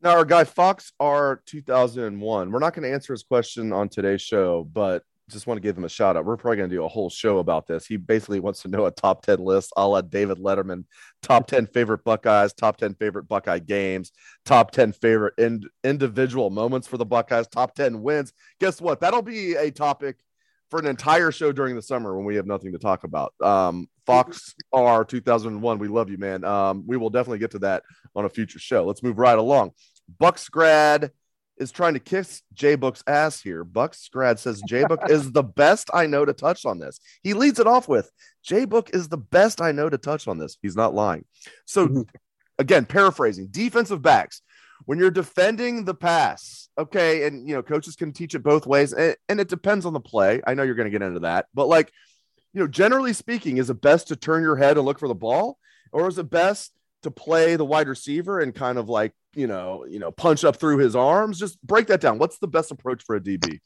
Now, 0.00 0.16
our 0.16 0.24
guy 0.24 0.44
Fox 0.44 0.92
R 0.98 1.42
2001, 1.46 2.50
we're 2.50 2.58
not 2.58 2.74
going 2.74 2.82
to 2.82 2.92
answer 2.92 3.12
his 3.12 3.22
question 3.22 3.72
on 3.72 3.88
today's 3.88 4.20
show, 4.20 4.68
but 4.72 5.04
just 5.30 5.46
want 5.46 5.56
to 5.56 5.62
give 5.62 5.76
him 5.76 5.84
a 5.84 5.88
shout 5.88 6.16
out. 6.16 6.24
We're 6.24 6.36
probably 6.36 6.58
going 6.58 6.70
to 6.70 6.76
do 6.76 6.84
a 6.84 6.88
whole 6.88 7.10
show 7.10 7.38
about 7.38 7.66
this. 7.66 7.86
He 7.86 7.96
basically 7.96 8.40
wants 8.40 8.62
to 8.62 8.68
know 8.68 8.86
a 8.86 8.90
top 8.90 9.22
10 9.22 9.38
list 9.38 9.72
a 9.76 9.86
la 9.86 10.00
David 10.00 10.38
Letterman, 10.38 10.84
top 11.22 11.46
10 11.46 11.66
favorite 11.68 12.04
Buckeyes, 12.04 12.52
top 12.52 12.76
10 12.76 12.94
favorite 12.94 13.28
Buckeye 13.28 13.60
games, 13.60 14.12
top 14.44 14.72
10 14.72 14.92
favorite 14.92 15.34
in, 15.38 15.62
individual 15.84 16.50
moments 16.50 16.86
for 16.86 16.96
the 16.96 17.06
Buckeyes, 17.06 17.46
top 17.48 17.74
10 17.74 18.02
wins. 18.02 18.32
Guess 18.60 18.80
what? 18.80 19.00
That'll 19.00 19.22
be 19.22 19.54
a 19.54 19.70
topic 19.70 20.16
for 20.70 20.78
an 20.78 20.86
entire 20.86 21.30
show 21.30 21.52
during 21.52 21.76
the 21.76 21.82
summer 21.82 22.16
when 22.16 22.24
we 22.24 22.36
have 22.36 22.46
nothing 22.46 22.72
to 22.72 22.78
talk 22.78 23.04
about. 23.04 23.34
Um, 23.42 23.88
Fox 24.06 24.54
R 24.72 25.04
2001, 25.04 25.78
we 25.78 25.88
love 25.88 26.10
you, 26.10 26.18
man. 26.18 26.44
Um, 26.44 26.84
we 26.86 26.96
will 26.96 27.10
definitely 27.10 27.38
get 27.38 27.52
to 27.52 27.58
that 27.60 27.82
on 28.16 28.24
a 28.24 28.28
future 28.28 28.58
show. 28.58 28.84
Let's 28.84 29.02
move 29.02 29.18
right 29.18 29.38
along. 29.38 29.72
Bucks 30.18 30.48
grad 30.48 31.12
is 31.58 31.70
trying 31.70 31.94
to 31.94 32.00
kiss 32.00 32.42
J 32.54 32.74
Book's 32.74 33.02
ass 33.06 33.40
here. 33.40 33.64
Bucks 33.64 34.08
grad 34.08 34.38
says 34.38 34.62
J 34.66 34.84
Book 34.84 35.00
is 35.08 35.32
the 35.32 35.42
best 35.42 35.90
I 35.92 36.06
know 36.06 36.24
to 36.24 36.32
touch 36.32 36.64
on 36.64 36.78
this. 36.78 36.98
He 37.22 37.34
leads 37.34 37.58
it 37.58 37.66
off 37.66 37.88
with 37.88 38.10
J 38.42 38.64
Book 38.64 38.90
is 38.92 39.08
the 39.08 39.18
best 39.18 39.60
I 39.60 39.72
know 39.72 39.88
to 39.88 39.98
touch 39.98 40.28
on 40.28 40.38
this. 40.38 40.56
He's 40.62 40.76
not 40.76 40.94
lying. 40.94 41.24
So, 41.64 41.86
mm-hmm. 41.86 42.02
again, 42.58 42.84
paraphrasing 42.84 43.48
defensive 43.50 44.02
backs, 44.02 44.42
when 44.86 44.98
you're 44.98 45.10
defending 45.10 45.84
the 45.84 45.94
pass, 45.94 46.68
okay, 46.76 47.26
and 47.26 47.46
you 47.46 47.54
know, 47.54 47.62
coaches 47.62 47.96
can 47.96 48.12
teach 48.12 48.34
it 48.34 48.42
both 48.42 48.66
ways, 48.66 48.92
and, 48.92 49.16
and 49.28 49.40
it 49.40 49.48
depends 49.48 49.86
on 49.86 49.92
the 49.92 50.00
play. 50.00 50.40
I 50.46 50.54
know 50.54 50.62
you're 50.62 50.74
going 50.74 50.90
to 50.90 50.98
get 50.98 51.06
into 51.06 51.20
that, 51.20 51.46
but 51.54 51.68
like, 51.68 51.92
you 52.52 52.60
know, 52.60 52.66
generally 52.66 53.12
speaking, 53.12 53.58
is 53.58 53.70
it 53.70 53.80
best 53.80 54.08
to 54.08 54.16
turn 54.16 54.42
your 54.42 54.56
head 54.56 54.76
and 54.76 54.84
look 54.84 54.98
for 54.98 55.08
the 55.08 55.14
ball, 55.14 55.58
or 55.92 56.08
is 56.08 56.18
it 56.18 56.30
best 56.30 56.72
to 57.02 57.10
play 57.10 57.56
the 57.56 57.64
wide 57.64 57.88
receiver 57.88 58.40
and 58.40 58.54
kind 58.54 58.78
of 58.78 58.88
like 58.88 59.12
you 59.34 59.46
know 59.46 59.84
you 59.88 59.98
know 59.98 60.10
punch 60.10 60.44
up 60.44 60.56
through 60.56 60.78
his 60.78 60.96
arms. 60.96 61.38
Just 61.38 61.60
break 61.62 61.86
that 61.88 62.00
down. 62.00 62.18
What's 62.18 62.38
the 62.38 62.48
best 62.48 62.70
approach 62.70 63.02
for 63.04 63.16
a 63.16 63.20
db 63.20 63.60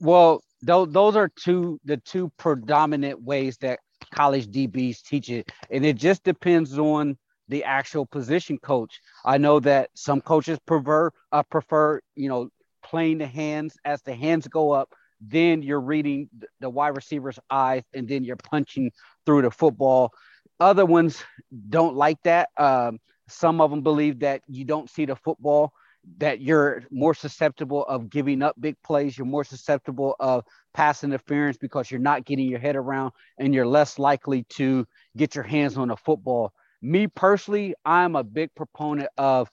well 0.00 0.42
th- 0.66 0.88
those 0.90 1.16
are 1.16 1.28
two 1.28 1.80
the 1.84 1.96
two 1.98 2.30
predominant 2.36 3.22
ways 3.22 3.56
that 3.58 3.78
college 4.12 4.48
dbs 4.48 5.02
teach 5.02 5.30
it. 5.30 5.50
And 5.70 5.86
it 5.86 5.96
just 5.96 6.24
depends 6.24 6.78
on 6.78 7.16
the 7.48 7.64
actual 7.64 8.06
position 8.06 8.58
coach. 8.58 9.00
I 9.24 9.38
know 9.38 9.60
that 9.60 9.90
some 9.94 10.20
coaches 10.20 10.58
prefer 10.66 11.10
uh, 11.30 11.42
prefer 11.44 12.00
you 12.16 12.28
know 12.28 12.50
playing 12.84 13.18
the 13.18 13.26
hands 13.26 13.76
as 13.84 14.02
the 14.02 14.14
hands 14.14 14.46
go 14.48 14.72
up 14.72 14.92
then 15.24 15.62
you're 15.62 15.80
reading 15.80 16.28
the 16.60 16.68
wide 16.68 16.96
receiver's 16.96 17.38
eyes 17.48 17.84
and 17.94 18.08
then 18.08 18.24
you're 18.24 18.36
punching 18.36 18.90
through 19.24 19.42
the 19.42 19.50
football. 19.50 20.12
Other 20.58 20.84
ones 20.84 21.22
don't 21.68 21.94
like 21.94 22.20
that. 22.24 22.48
Um, 22.56 22.98
some 23.28 23.60
of 23.60 23.70
them 23.70 23.82
believe 23.82 24.20
that 24.20 24.42
you 24.48 24.64
don't 24.64 24.90
see 24.90 25.04
the 25.04 25.16
football, 25.16 25.72
that 26.18 26.40
you're 26.40 26.82
more 26.90 27.14
susceptible 27.14 27.84
of 27.84 28.10
giving 28.10 28.42
up 28.42 28.56
big 28.60 28.76
plays. 28.82 29.16
You're 29.16 29.26
more 29.26 29.44
susceptible 29.44 30.16
of 30.18 30.44
pass 30.74 31.04
interference 31.04 31.56
because 31.56 31.90
you're 31.90 32.00
not 32.00 32.24
getting 32.24 32.48
your 32.48 32.58
head 32.58 32.76
around 32.76 33.12
and 33.38 33.54
you're 33.54 33.66
less 33.66 33.98
likely 33.98 34.44
to 34.50 34.86
get 35.16 35.34
your 35.34 35.44
hands 35.44 35.76
on 35.76 35.90
a 35.90 35.96
football. 35.96 36.52
Me 36.80 37.06
personally, 37.06 37.74
I'm 37.84 38.16
a 38.16 38.24
big 38.24 38.54
proponent 38.54 39.08
of 39.16 39.48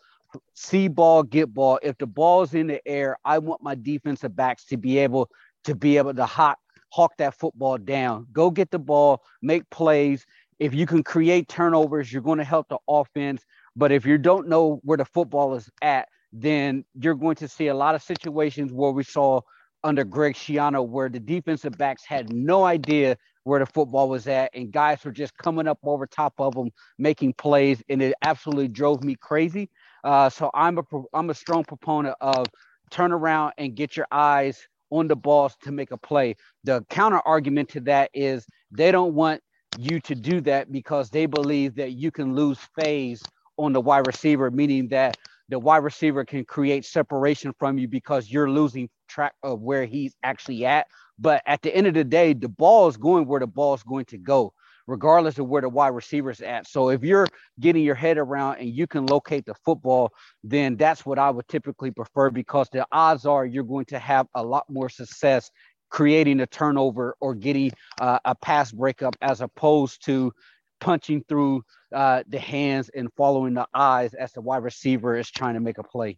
see 0.54 0.88
ball, 0.88 1.24
get 1.24 1.54
ball. 1.54 1.80
If 1.84 1.98
the 1.98 2.08
ball's 2.08 2.54
in 2.54 2.68
the 2.68 2.86
air, 2.88 3.18
I 3.24 3.40
want 3.40 3.62
my 3.62 3.76
defensive 3.76 4.36
backs 4.36 4.66
to 4.66 4.78
be 4.78 4.98
able 5.00 5.30
to 5.66 5.76
be 5.76 5.98
able 5.98 6.14
to 6.14 6.26
hot 6.26 6.58
hawk 6.92 7.14
that 7.18 7.36
football 7.36 7.78
down. 7.78 8.28
Go 8.32 8.50
get 8.50 8.72
the 8.72 8.80
ball, 8.80 9.22
make 9.42 9.70
plays. 9.70 10.26
If 10.58 10.74
you 10.74 10.86
can 10.86 11.04
create 11.04 11.48
turnovers, 11.48 12.12
you're 12.12 12.22
going 12.22 12.40
to 12.40 12.44
help 12.44 12.68
the 12.70 12.80
offense. 12.88 13.46
But 13.80 13.94
if 13.94 14.06
you 14.06 14.18
don't 14.18 14.50
know 14.50 14.82
where 14.84 14.98
the 14.98 15.06
football 15.06 15.56
is 15.56 15.70
at, 15.82 16.10
then 16.34 16.84
you're 16.96 17.16
going 17.16 17.38
to 17.38 17.48
see 17.48 17.68
a 17.68 17.74
lot 17.74 17.96
of 17.96 18.04
situations 18.04 18.74
where 18.74 18.92
we 18.92 19.06
saw 19.06 19.40
under 19.86 20.04
Greg 20.04 20.36
Schiano 20.36 20.86
where 20.86 21.08
the 21.08 21.22
defensive 21.22 21.78
backs 21.78 22.04
had 22.06 22.34
no 22.34 22.66
idea 22.66 23.16
where 23.46 23.62
the 23.62 23.66
football 23.66 24.10
was 24.10 24.28
at 24.28 24.52
and 24.54 24.74
guys 24.74 25.06
were 25.06 25.14
just 25.14 25.38
coming 25.38 25.66
up 25.66 25.80
over 25.84 26.06
top 26.06 26.34
of 26.40 26.56
them 26.56 26.70
making 26.98 27.32
plays 27.34 27.82
and 27.88 28.02
it 28.02 28.14
absolutely 28.22 28.68
drove 28.68 29.02
me 29.02 29.16
crazy. 29.16 29.70
Uh, 30.04 30.30
so 30.30 30.52
I'm 30.54 30.78
a 30.78 30.84
I'm 31.14 31.30
a 31.30 31.34
strong 31.34 31.64
proponent 31.64 32.18
of 32.20 32.52
turn 32.92 33.14
around 33.14 33.54
and 33.58 33.76
get 33.76 33.96
your 33.96 34.08
eyes 34.12 34.60
on 34.92 35.08
the 35.08 35.16
balls 35.16 35.56
to 35.64 35.72
make 35.72 35.92
a 35.92 35.98
play. 35.98 36.36
The 36.66 36.84
counter 36.90 37.22
argument 37.26 37.70
to 37.70 37.80
that 37.82 38.10
is 38.14 38.46
they 38.72 38.92
don't 38.92 39.14
want 39.14 39.42
you 39.74 40.02
to 40.02 40.16
do 40.16 40.42
that 40.42 40.70
because 40.70 41.10
they 41.10 41.28
believe 41.28 41.76
that 41.76 41.94
you 41.94 42.12
can 42.12 42.36
lose 42.36 42.60
phase 42.76 43.22
on 43.60 43.74
the 43.74 43.82
wide 43.82 44.08
receiver, 44.08 44.50
meaning 44.50 44.88
that 44.88 45.18
the 45.50 45.60
wide 45.60 45.84
receiver 45.84 46.24
can 46.24 46.46
create 46.46 46.86
separation 46.86 47.54
from 47.60 47.78
you 47.78 47.88
because 47.88 48.32
you're 48.32 48.50
losing 48.50 48.90
track 49.08 49.34
of 49.44 49.62
where 49.62 49.86
he's 49.86 50.16
actually 50.24 50.66
at. 50.66 50.88
But 51.20 51.42
at 51.46 51.62
the 51.62 51.76
end 51.76 51.88
of 51.88 51.94
the 51.94 52.04
day, 52.04 52.34
the 52.34 52.48
ball 52.48 52.88
is 52.88 52.98
going 52.98 53.28
where 53.28 53.40
the 53.40 53.48
ball 53.48 53.74
is 53.74 53.84
going 53.84 54.06
to 54.06 54.18
go, 54.18 54.54
regardless 54.88 55.38
of 55.38 55.48
where 55.48 55.62
the 55.62 55.70
wide 55.70 55.90
receiver 55.90 56.30
is 56.30 56.40
at. 56.42 56.68
So 56.68 56.90
if 56.90 57.04
you're 57.04 57.28
getting 57.60 57.84
your 57.84 57.96
head 57.96 58.18
around 58.18 58.60
and 58.60 58.70
you 58.70 58.88
can 58.88 59.06
locate 59.06 59.46
the 59.46 59.56
football, 59.66 60.12
then 60.44 60.78
that's 60.78 61.06
what 61.06 61.20
I 61.20 61.30
would 61.30 61.48
typically 61.50 61.92
prefer 61.92 62.30
because 62.30 62.70
the 62.72 62.86
odds 62.92 63.26
are 63.26 63.46
you're 63.46 63.64
going 63.64 63.86
to 63.86 64.00
have 64.00 64.28
a 64.36 64.44
lot 64.44 64.66
more 64.70 64.88
success 64.88 65.52
creating 65.90 66.40
a 66.40 66.48
turnover 66.48 67.16
or 67.20 67.34
getting 67.34 67.72
uh, 68.00 68.20
a 68.24 68.36
pass 68.36 68.72
breakup 68.72 69.16
as 69.22 69.42
opposed 69.42 70.06
to 70.06 70.32
punching 70.80 71.24
through 71.28 71.64
uh, 71.94 72.24
the 72.28 72.40
hands 72.40 72.90
and 72.90 73.10
following 73.18 73.54
the 73.54 73.68
eyes 73.74 74.14
as 74.14 74.32
the 74.34 74.42
wide 74.42 74.64
receiver 74.64 75.16
is 75.18 75.30
trying 75.30 75.56
to 75.56 75.60
make 75.60 75.78
a 75.78 75.84
play. 75.84 76.18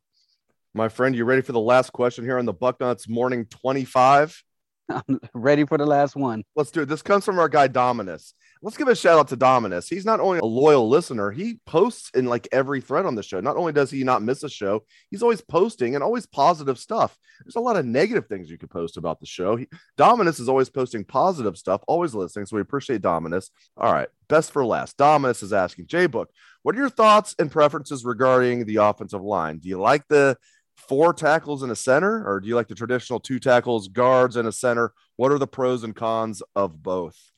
My 0.74 0.88
friend, 0.88 1.16
you 1.16 1.26
ready 1.26 1.42
for 1.42 1.52
the 1.52 1.60
last 1.60 1.92
question 1.92 2.24
here 2.24 2.40
on 2.40 2.46
the 2.46 2.54
Bucknuts 2.54 3.10
Morning 3.10 3.46
25? 3.46 4.42
I'm 4.90 5.20
ready 5.34 5.66
for 5.66 5.78
the 5.78 5.86
last 5.86 6.16
one. 6.16 6.44
Let's 6.56 6.72
do 6.72 6.82
it. 6.82 6.86
This 6.88 7.02
comes 7.02 7.26
from 7.26 7.40
our 7.40 7.50
guy 7.50 7.68
Dominus. 7.68 8.34
Let's 8.64 8.78
give 8.78 8.88
a 8.88 8.96
shout 8.96 9.18
out 9.18 9.28
to 9.30 9.36
Dominus. 9.36 9.90
He's 9.90 10.06
not 10.06 10.20
only 10.20 10.38
a 10.38 10.46
loyal 10.46 10.88
listener, 10.88 11.32
he 11.32 11.60
posts 11.66 12.12
in 12.14 12.26
like 12.26 12.48
every 12.52 12.80
thread 12.80 13.08
on 13.08 13.16
the 13.16 13.24
show. 13.24 13.40
Not 13.40 13.58
only 13.58 13.74
does 13.74 13.90
he 13.90 14.04
not 14.04 14.22
miss 14.22 14.44
a 14.44 14.50
show, 14.50 14.84
he's 15.10 15.24
always 15.24 15.42
posting 15.42 15.96
and 15.96 16.04
always 16.04 16.28
positive 16.28 16.78
stuff. 16.78 17.18
There's 17.44 17.56
a 17.56 17.60
lot 17.60 17.76
of 17.76 17.88
negative 17.88 18.28
things 18.28 18.52
you 18.52 18.60
could 18.60 18.70
post 18.70 18.98
about 18.98 19.20
the 19.20 19.26
show. 19.26 19.56
He, 19.56 19.68
Dominus 19.98 20.40
is 20.40 20.48
always 20.48 20.70
posting 20.70 21.04
positive 21.04 21.58
stuff, 21.58 21.82
always 21.88 22.14
listening. 22.14 22.46
So 22.46 22.56
we 22.56 22.62
appreciate 22.62 23.02
Dominus. 23.02 23.50
All 23.78 23.92
right, 23.92 24.10
best 24.30 24.52
for 24.52 24.64
last. 24.64 24.96
Dominus 24.96 25.42
is 25.42 25.54
asking 25.54 25.88
J 25.88 26.06
Book, 26.06 26.30
what 26.62 26.76
are 26.76 26.80
your 26.80 26.90
thoughts 26.90 27.34
and 27.40 27.50
preferences 27.50 28.06
regarding 28.06 28.66
the 28.66 28.76
offensive 28.76 29.24
line? 29.24 29.58
Do 29.58 29.70
you 29.70 29.80
like 29.80 30.08
the 30.08 30.38
four 30.78 31.16
tackles 31.16 31.64
in 31.64 31.72
a 31.72 31.76
center, 31.76 32.24
or 32.28 32.40
do 32.40 32.48
you 32.48 32.56
like 32.56 32.68
the 32.68 32.76
traditional 32.76 33.20
two 33.20 33.40
tackles, 33.40 33.88
guards, 33.88 34.36
and 34.36 34.48
a 34.48 34.52
center? 34.52 34.94
What 35.16 35.32
are 35.32 35.40
the 35.40 35.48
pros 35.48 35.84
and 35.84 35.96
cons 35.96 36.44
of 36.56 36.84
both? 36.84 37.31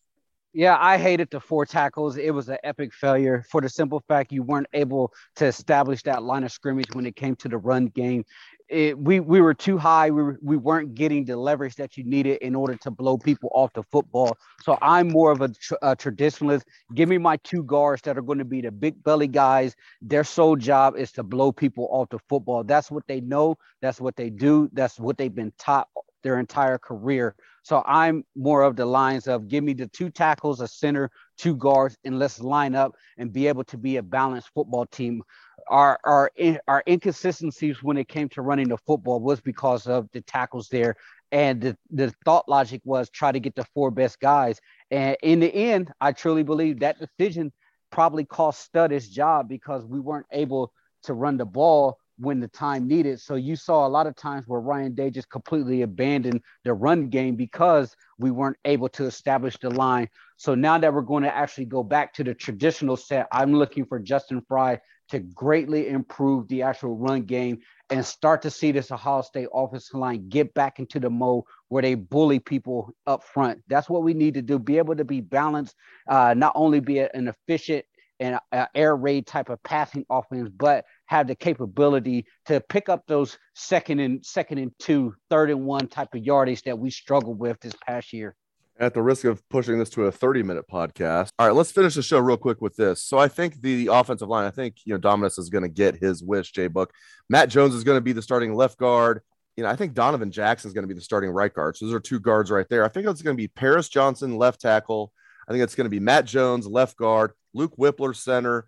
Yeah, 0.53 0.77
I 0.79 0.99
hated 0.99 1.29
the 1.31 1.39
four 1.39 1.65
tackles. 1.65 2.17
It 2.17 2.31
was 2.31 2.47
an 2.47 2.57
epic 2.63 2.93
failure 2.93 3.43
for 3.49 3.59
the 3.59 3.69
simple 3.69 4.03
fact 4.07 4.31
you 4.31 4.43
weren't 4.43 4.67
able 4.73 5.11
to 5.37 5.45
establish 5.47 6.03
that 6.03 6.21
line 6.21 6.43
of 6.43 6.51
scrimmage 6.51 6.93
when 6.93 7.07
it 7.07 7.15
came 7.15 7.35
to 7.37 7.49
the 7.49 7.57
run 7.57 7.87
game. 7.87 8.23
It, 8.69 8.97
we 8.97 9.19
we 9.19 9.41
were 9.41 9.55
too 9.55 9.77
high. 9.79 10.11
We, 10.11 10.23
were, 10.23 10.39
we 10.43 10.57
weren't 10.57 10.95
getting 10.95 11.25
the 11.25 11.37
leverage 11.37 11.75
that 11.75 11.97
you 11.97 12.03
needed 12.03 12.37
in 12.41 12.55
order 12.55 12.75
to 12.77 12.91
blow 12.91 13.17
people 13.17 13.49
off 13.53 13.73
the 13.73 13.83
football. 13.91 14.37
So 14.61 14.77
I'm 14.81 15.09
more 15.09 15.31
of 15.31 15.41
a, 15.41 15.49
tr- 15.49 15.75
a 15.81 15.95
traditionalist. 15.95 16.63
Give 16.93 17.09
me 17.09 17.17
my 17.17 17.37
two 17.37 17.63
guards 17.63 18.03
that 18.03 18.17
are 18.17 18.21
going 18.21 18.39
to 18.39 18.45
be 18.45 18.61
the 18.61 18.71
big 18.71 19.03
belly 19.03 19.27
guys. 19.27 19.75
Their 20.01 20.23
sole 20.23 20.55
job 20.55 20.95
is 20.97 21.11
to 21.13 21.23
blow 21.23 21.51
people 21.51 21.87
off 21.91 22.09
the 22.09 22.19
football. 22.29 22.63
That's 22.63 22.91
what 22.91 23.03
they 23.07 23.21
know. 23.21 23.55
That's 23.81 23.99
what 23.99 24.15
they 24.15 24.29
do. 24.29 24.69
That's 24.73 24.99
what 24.99 25.17
they've 25.17 25.33
been 25.33 25.53
taught 25.57 25.87
their 26.23 26.39
entire 26.39 26.77
career. 26.77 27.35
So 27.63 27.81
I'm 27.85 28.25
more 28.35 28.63
of 28.63 28.75
the 28.75 28.85
lines 28.85 29.27
of 29.27 29.47
give 29.47 29.63
me 29.63 29.73
the 29.73 29.87
two 29.87 30.09
tackles, 30.09 30.59
a 30.59 30.67
center, 30.67 31.09
two 31.37 31.55
guards, 31.55 31.97
and 32.03 32.19
let's 32.19 32.41
line 32.41 32.75
up 32.75 32.95
and 33.17 33.31
be 33.31 33.47
able 33.47 33.63
to 33.65 33.77
be 33.77 33.97
a 33.97 34.03
balanced 34.03 34.49
football 34.53 34.85
team. 34.85 35.23
Our 35.69 35.97
our 36.03 36.31
our 36.67 36.83
inconsistencies 36.87 37.81
when 37.81 37.97
it 37.97 38.09
came 38.09 38.27
to 38.29 38.41
running 38.41 38.67
the 38.67 38.77
football 38.77 39.21
was 39.21 39.39
because 39.39 39.87
of 39.87 40.09
the 40.11 40.21
tackles 40.21 40.67
there, 40.67 40.95
and 41.31 41.61
the 41.61 41.77
the 41.91 42.13
thought 42.25 42.49
logic 42.49 42.81
was 42.83 43.09
try 43.09 43.31
to 43.31 43.39
get 43.39 43.55
the 43.55 43.65
four 43.73 43.91
best 43.91 44.19
guys. 44.19 44.59
And 44.91 45.15
in 45.23 45.39
the 45.39 45.53
end, 45.53 45.91
I 46.01 46.11
truly 46.11 46.43
believe 46.43 46.79
that 46.79 46.99
decision 46.99 47.53
probably 47.91 48.25
cost 48.25 48.61
Stud 48.61 48.91
his 48.91 49.07
job 49.07 49.47
because 49.47 49.85
we 49.85 49.99
weren't 49.99 50.25
able 50.31 50.73
to 51.03 51.13
run 51.13 51.37
the 51.37 51.45
ball 51.45 51.97
when 52.17 52.39
the 52.39 52.47
time 52.47 52.87
needed. 52.87 53.19
So 53.19 53.35
you 53.35 53.55
saw 53.55 53.87
a 53.87 53.89
lot 53.89 54.07
of 54.07 54.15
times 54.15 54.47
where 54.47 54.59
Ryan 54.59 54.93
Day 54.93 55.09
just 55.09 55.29
completely 55.29 55.81
abandoned 55.81 56.41
the 56.63 56.73
run 56.73 57.09
game 57.09 57.35
because 57.35 57.95
we 58.17 58.31
weren't 58.31 58.57
able 58.65 58.89
to 58.89 59.05
establish 59.05 59.57
the 59.57 59.69
line. 59.69 60.09
So 60.37 60.55
now 60.55 60.77
that 60.77 60.93
we're 60.93 61.01
going 61.01 61.23
to 61.23 61.35
actually 61.35 61.65
go 61.65 61.83
back 61.83 62.13
to 62.15 62.23
the 62.23 62.33
traditional 62.33 62.97
set, 62.97 63.27
I'm 63.31 63.53
looking 63.53 63.85
for 63.85 63.99
Justin 63.99 64.41
Frye 64.47 64.79
to 65.09 65.19
greatly 65.19 65.89
improve 65.89 66.47
the 66.47 66.61
actual 66.61 66.95
run 66.95 67.23
game 67.23 67.59
and 67.89 68.05
start 68.05 68.41
to 68.41 68.49
see 68.49 68.71
this 68.71 68.91
Ohio 68.91 69.21
State 69.21 69.47
offensive 69.53 69.95
line 69.95 70.29
get 70.29 70.53
back 70.53 70.79
into 70.79 70.99
the 70.99 71.09
mode 71.09 71.43
where 71.67 71.81
they 71.81 71.95
bully 71.95 72.39
people 72.39 72.91
up 73.05 73.23
front. 73.23 73.61
That's 73.67 73.89
what 73.89 74.03
we 74.03 74.13
need 74.13 74.33
to 74.35 74.41
do. 74.41 74.57
Be 74.57 74.77
able 74.77 74.95
to 74.95 75.05
be 75.05 75.21
balanced, 75.21 75.75
uh, 76.07 76.33
not 76.35 76.53
only 76.55 76.79
be 76.79 76.99
an 76.99 77.27
efficient 77.27 77.85
and 78.19 78.39
air 78.73 78.95
raid 78.95 79.27
type 79.27 79.49
of 79.49 79.61
passing 79.63 80.05
offense, 80.09 80.49
but 80.55 80.85
have 81.13 81.27
the 81.27 81.35
capability 81.35 82.25
to 82.47 82.59
pick 82.59 82.89
up 82.89 83.03
those 83.07 83.37
second 83.53 83.99
and 83.99 84.25
second 84.25 84.57
and 84.57 84.71
two, 84.79 85.13
third 85.29 85.51
and 85.51 85.63
one 85.63 85.87
type 85.87 86.07
of 86.15 86.23
yardage 86.23 86.63
that 86.63 86.79
we 86.79 86.89
struggled 86.89 87.37
with 87.37 87.59
this 87.59 87.73
past 87.87 88.13
year. 88.13 88.35
At 88.79 88.95
the 88.95 89.03
risk 89.03 89.23
of 89.23 89.47
pushing 89.49 89.77
this 89.77 89.91
to 89.91 90.05
a 90.05 90.11
30 90.11 90.41
minute 90.41 90.65
podcast. 90.67 91.29
All 91.37 91.45
right, 91.45 91.55
let's 91.55 91.71
finish 91.71 91.93
the 91.93 92.01
show 92.01 92.17
real 92.17 92.35
quick 92.35 92.61
with 92.61 92.75
this. 92.75 93.03
So 93.03 93.19
I 93.19 93.27
think 93.27 93.61
the 93.61 93.89
offensive 93.91 94.27
line, 94.27 94.45
I 94.45 94.49
think, 94.49 94.77
you 94.85 94.93
know, 94.93 94.97
Dominus 94.97 95.37
is 95.37 95.49
going 95.49 95.61
to 95.61 95.69
get 95.69 95.97
his 95.97 96.23
wish, 96.23 96.51
Jay 96.51 96.65
Book. 96.65 96.91
Matt 97.29 97.49
Jones 97.49 97.75
is 97.75 97.83
going 97.83 97.97
to 97.97 98.01
be 98.01 98.13
the 98.13 98.23
starting 98.23 98.55
left 98.55 98.79
guard. 98.79 99.21
You 99.55 99.63
know, 99.63 99.69
I 99.69 99.75
think 99.75 99.93
Donovan 99.93 100.31
Jackson 100.31 100.67
is 100.67 100.73
going 100.73 100.81
to 100.83 100.87
be 100.87 100.95
the 100.95 101.01
starting 101.01 101.29
right 101.29 101.53
guard. 101.53 101.77
So 101.77 101.85
those 101.85 101.93
are 101.93 101.99
two 101.99 102.19
guards 102.19 102.49
right 102.49 102.65
there. 102.71 102.83
I 102.83 102.87
think 102.87 103.05
it's 103.05 103.21
going 103.21 103.37
to 103.37 103.41
be 103.41 103.49
Paris 103.49 103.87
Johnson, 103.87 104.35
left 104.35 104.61
tackle. 104.61 105.13
I 105.47 105.51
think 105.51 105.63
it's 105.63 105.75
going 105.75 105.85
to 105.85 105.91
be 105.91 105.99
Matt 105.99 106.25
Jones, 106.25 106.65
left 106.65 106.97
guard, 106.97 107.33
Luke 107.53 107.77
Wypler, 107.77 108.15
center, 108.15 108.65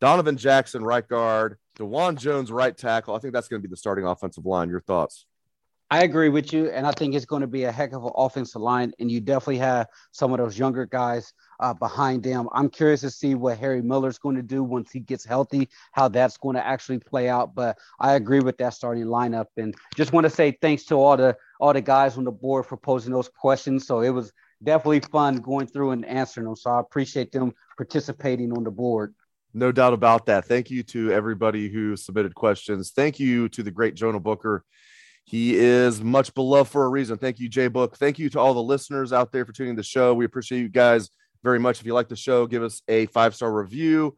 Donovan 0.00 0.36
Jackson, 0.36 0.82
right 0.84 1.06
guard, 1.06 1.58
Dawand 1.78 2.18
Jones, 2.18 2.52
right 2.52 2.76
tackle. 2.76 3.14
I 3.14 3.18
think 3.18 3.32
that's 3.32 3.48
going 3.48 3.60
to 3.62 3.66
be 3.66 3.70
the 3.70 3.76
starting 3.76 4.04
offensive 4.04 4.46
line. 4.46 4.68
Your 4.68 4.80
thoughts? 4.80 5.26
I 5.88 6.02
agree 6.02 6.30
with 6.30 6.52
you, 6.52 6.68
and 6.70 6.84
I 6.84 6.90
think 6.90 7.14
it's 7.14 7.24
going 7.24 7.42
to 7.42 7.46
be 7.46 7.62
a 7.62 7.70
heck 7.70 7.92
of 7.92 8.04
an 8.04 8.10
offensive 8.16 8.60
line, 8.60 8.92
and 8.98 9.08
you 9.08 9.20
definitely 9.20 9.58
have 9.58 9.86
some 10.10 10.32
of 10.32 10.38
those 10.38 10.58
younger 10.58 10.84
guys 10.84 11.32
uh, 11.60 11.74
behind 11.74 12.24
them. 12.24 12.48
I'm 12.50 12.68
curious 12.68 13.02
to 13.02 13.10
see 13.10 13.36
what 13.36 13.58
Harry 13.58 13.82
Miller's 13.82 14.18
going 14.18 14.34
to 14.34 14.42
do 14.42 14.64
once 14.64 14.90
he 14.90 14.98
gets 14.98 15.24
healthy, 15.24 15.68
how 15.92 16.08
that's 16.08 16.38
going 16.38 16.56
to 16.56 16.66
actually 16.66 16.98
play 16.98 17.28
out. 17.28 17.54
But 17.54 17.78
I 18.00 18.14
agree 18.14 18.40
with 18.40 18.58
that 18.58 18.74
starting 18.74 19.04
lineup, 19.04 19.46
and 19.56 19.76
just 19.94 20.12
want 20.12 20.24
to 20.24 20.30
say 20.30 20.58
thanks 20.60 20.84
to 20.86 20.96
all 20.96 21.16
the 21.16 21.36
all 21.60 21.72
the 21.72 21.80
guys 21.80 22.18
on 22.18 22.24
the 22.24 22.32
board 22.32 22.66
for 22.66 22.76
posing 22.76 23.12
those 23.12 23.28
questions. 23.28 23.86
So 23.86 24.00
it 24.00 24.10
was 24.10 24.32
definitely 24.64 25.00
fun 25.00 25.36
going 25.36 25.68
through 25.68 25.92
and 25.92 26.04
answering 26.04 26.46
them. 26.46 26.56
So 26.56 26.70
I 26.70 26.80
appreciate 26.80 27.30
them 27.30 27.54
participating 27.76 28.52
on 28.56 28.64
the 28.64 28.72
board. 28.72 29.14
No 29.56 29.72
doubt 29.72 29.94
about 29.94 30.26
that. 30.26 30.44
Thank 30.44 30.70
you 30.70 30.82
to 30.82 31.10
everybody 31.10 31.70
who 31.70 31.96
submitted 31.96 32.34
questions. 32.34 32.90
Thank 32.90 33.18
you 33.18 33.48
to 33.48 33.62
the 33.62 33.70
great 33.70 33.94
Jonah 33.94 34.20
Booker. 34.20 34.62
He 35.24 35.56
is 35.56 36.02
much 36.02 36.34
beloved 36.34 36.70
for 36.70 36.84
a 36.84 36.88
reason. 36.90 37.16
Thank 37.16 37.40
you, 37.40 37.48
Jay 37.48 37.68
Book. 37.68 37.96
Thank 37.96 38.18
you 38.18 38.28
to 38.30 38.38
all 38.38 38.52
the 38.52 38.62
listeners 38.62 39.14
out 39.14 39.32
there 39.32 39.46
for 39.46 39.52
tuning 39.52 39.74
the 39.74 39.82
show. 39.82 40.12
We 40.12 40.26
appreciate 40.26 40.60
you 40.60 40.68
guys 40.68 41.08
very 41.42 41.58
much. 41.58 41.80
If 41.80 41.86
you 41.86 41.94
like 41.94 42.08
the 42.08 42.16
show, 42.16 42.46
give 42.46 42.62
us 42.62 42.82
a 42.86 43.06
five 43.06 43.34
star 43.34 43.50
review, 43.50 44.14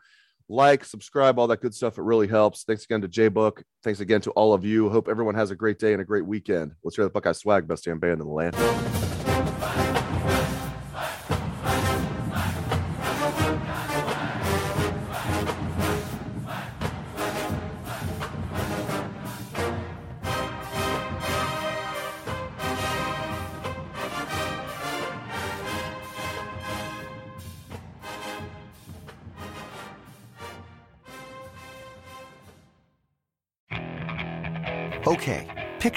like, 0.49 0.85
subscribe, 0.85 1.39
all 1.39 1.47
that 1.47 1.61
good 1.61 1.73
stuff. 1.73 1.99
It 1.99 2.03
really 2.03 2.27
helps. 2.27 2.65
Thanks 2.65 2.83
again 2.85 3.01
to 3.03 3.09
Jay 3.09 3.29
Book. 3.29 3.63
Thanks 3.85 4.01
again 4.01 4.21
to 4.23 4.33
all 4.33 4.55
of 4.55 4.65
you. 4.65 4.91
Hope 4.91 5.09
everyone 5.09 5.37
has 5.37 5.53
a 5.53 5.57
great 5.57 5.79
day 5.79 5.93
and 5.93 6.03
a 6.03 6.05
great 6.05 6.27
weekend. 6.27 6.73
Let's 6.83 6.97
hear 6.97 7.05
the 7.05 7.11
Buckeye 7.11 7.31
swag, 7.31 7.69
best 7.69 7.85
damn 7.85 8.01
band 8.01 8.21
in 8.21 8.27
the 8.27 8.27
land. 8.27 9.08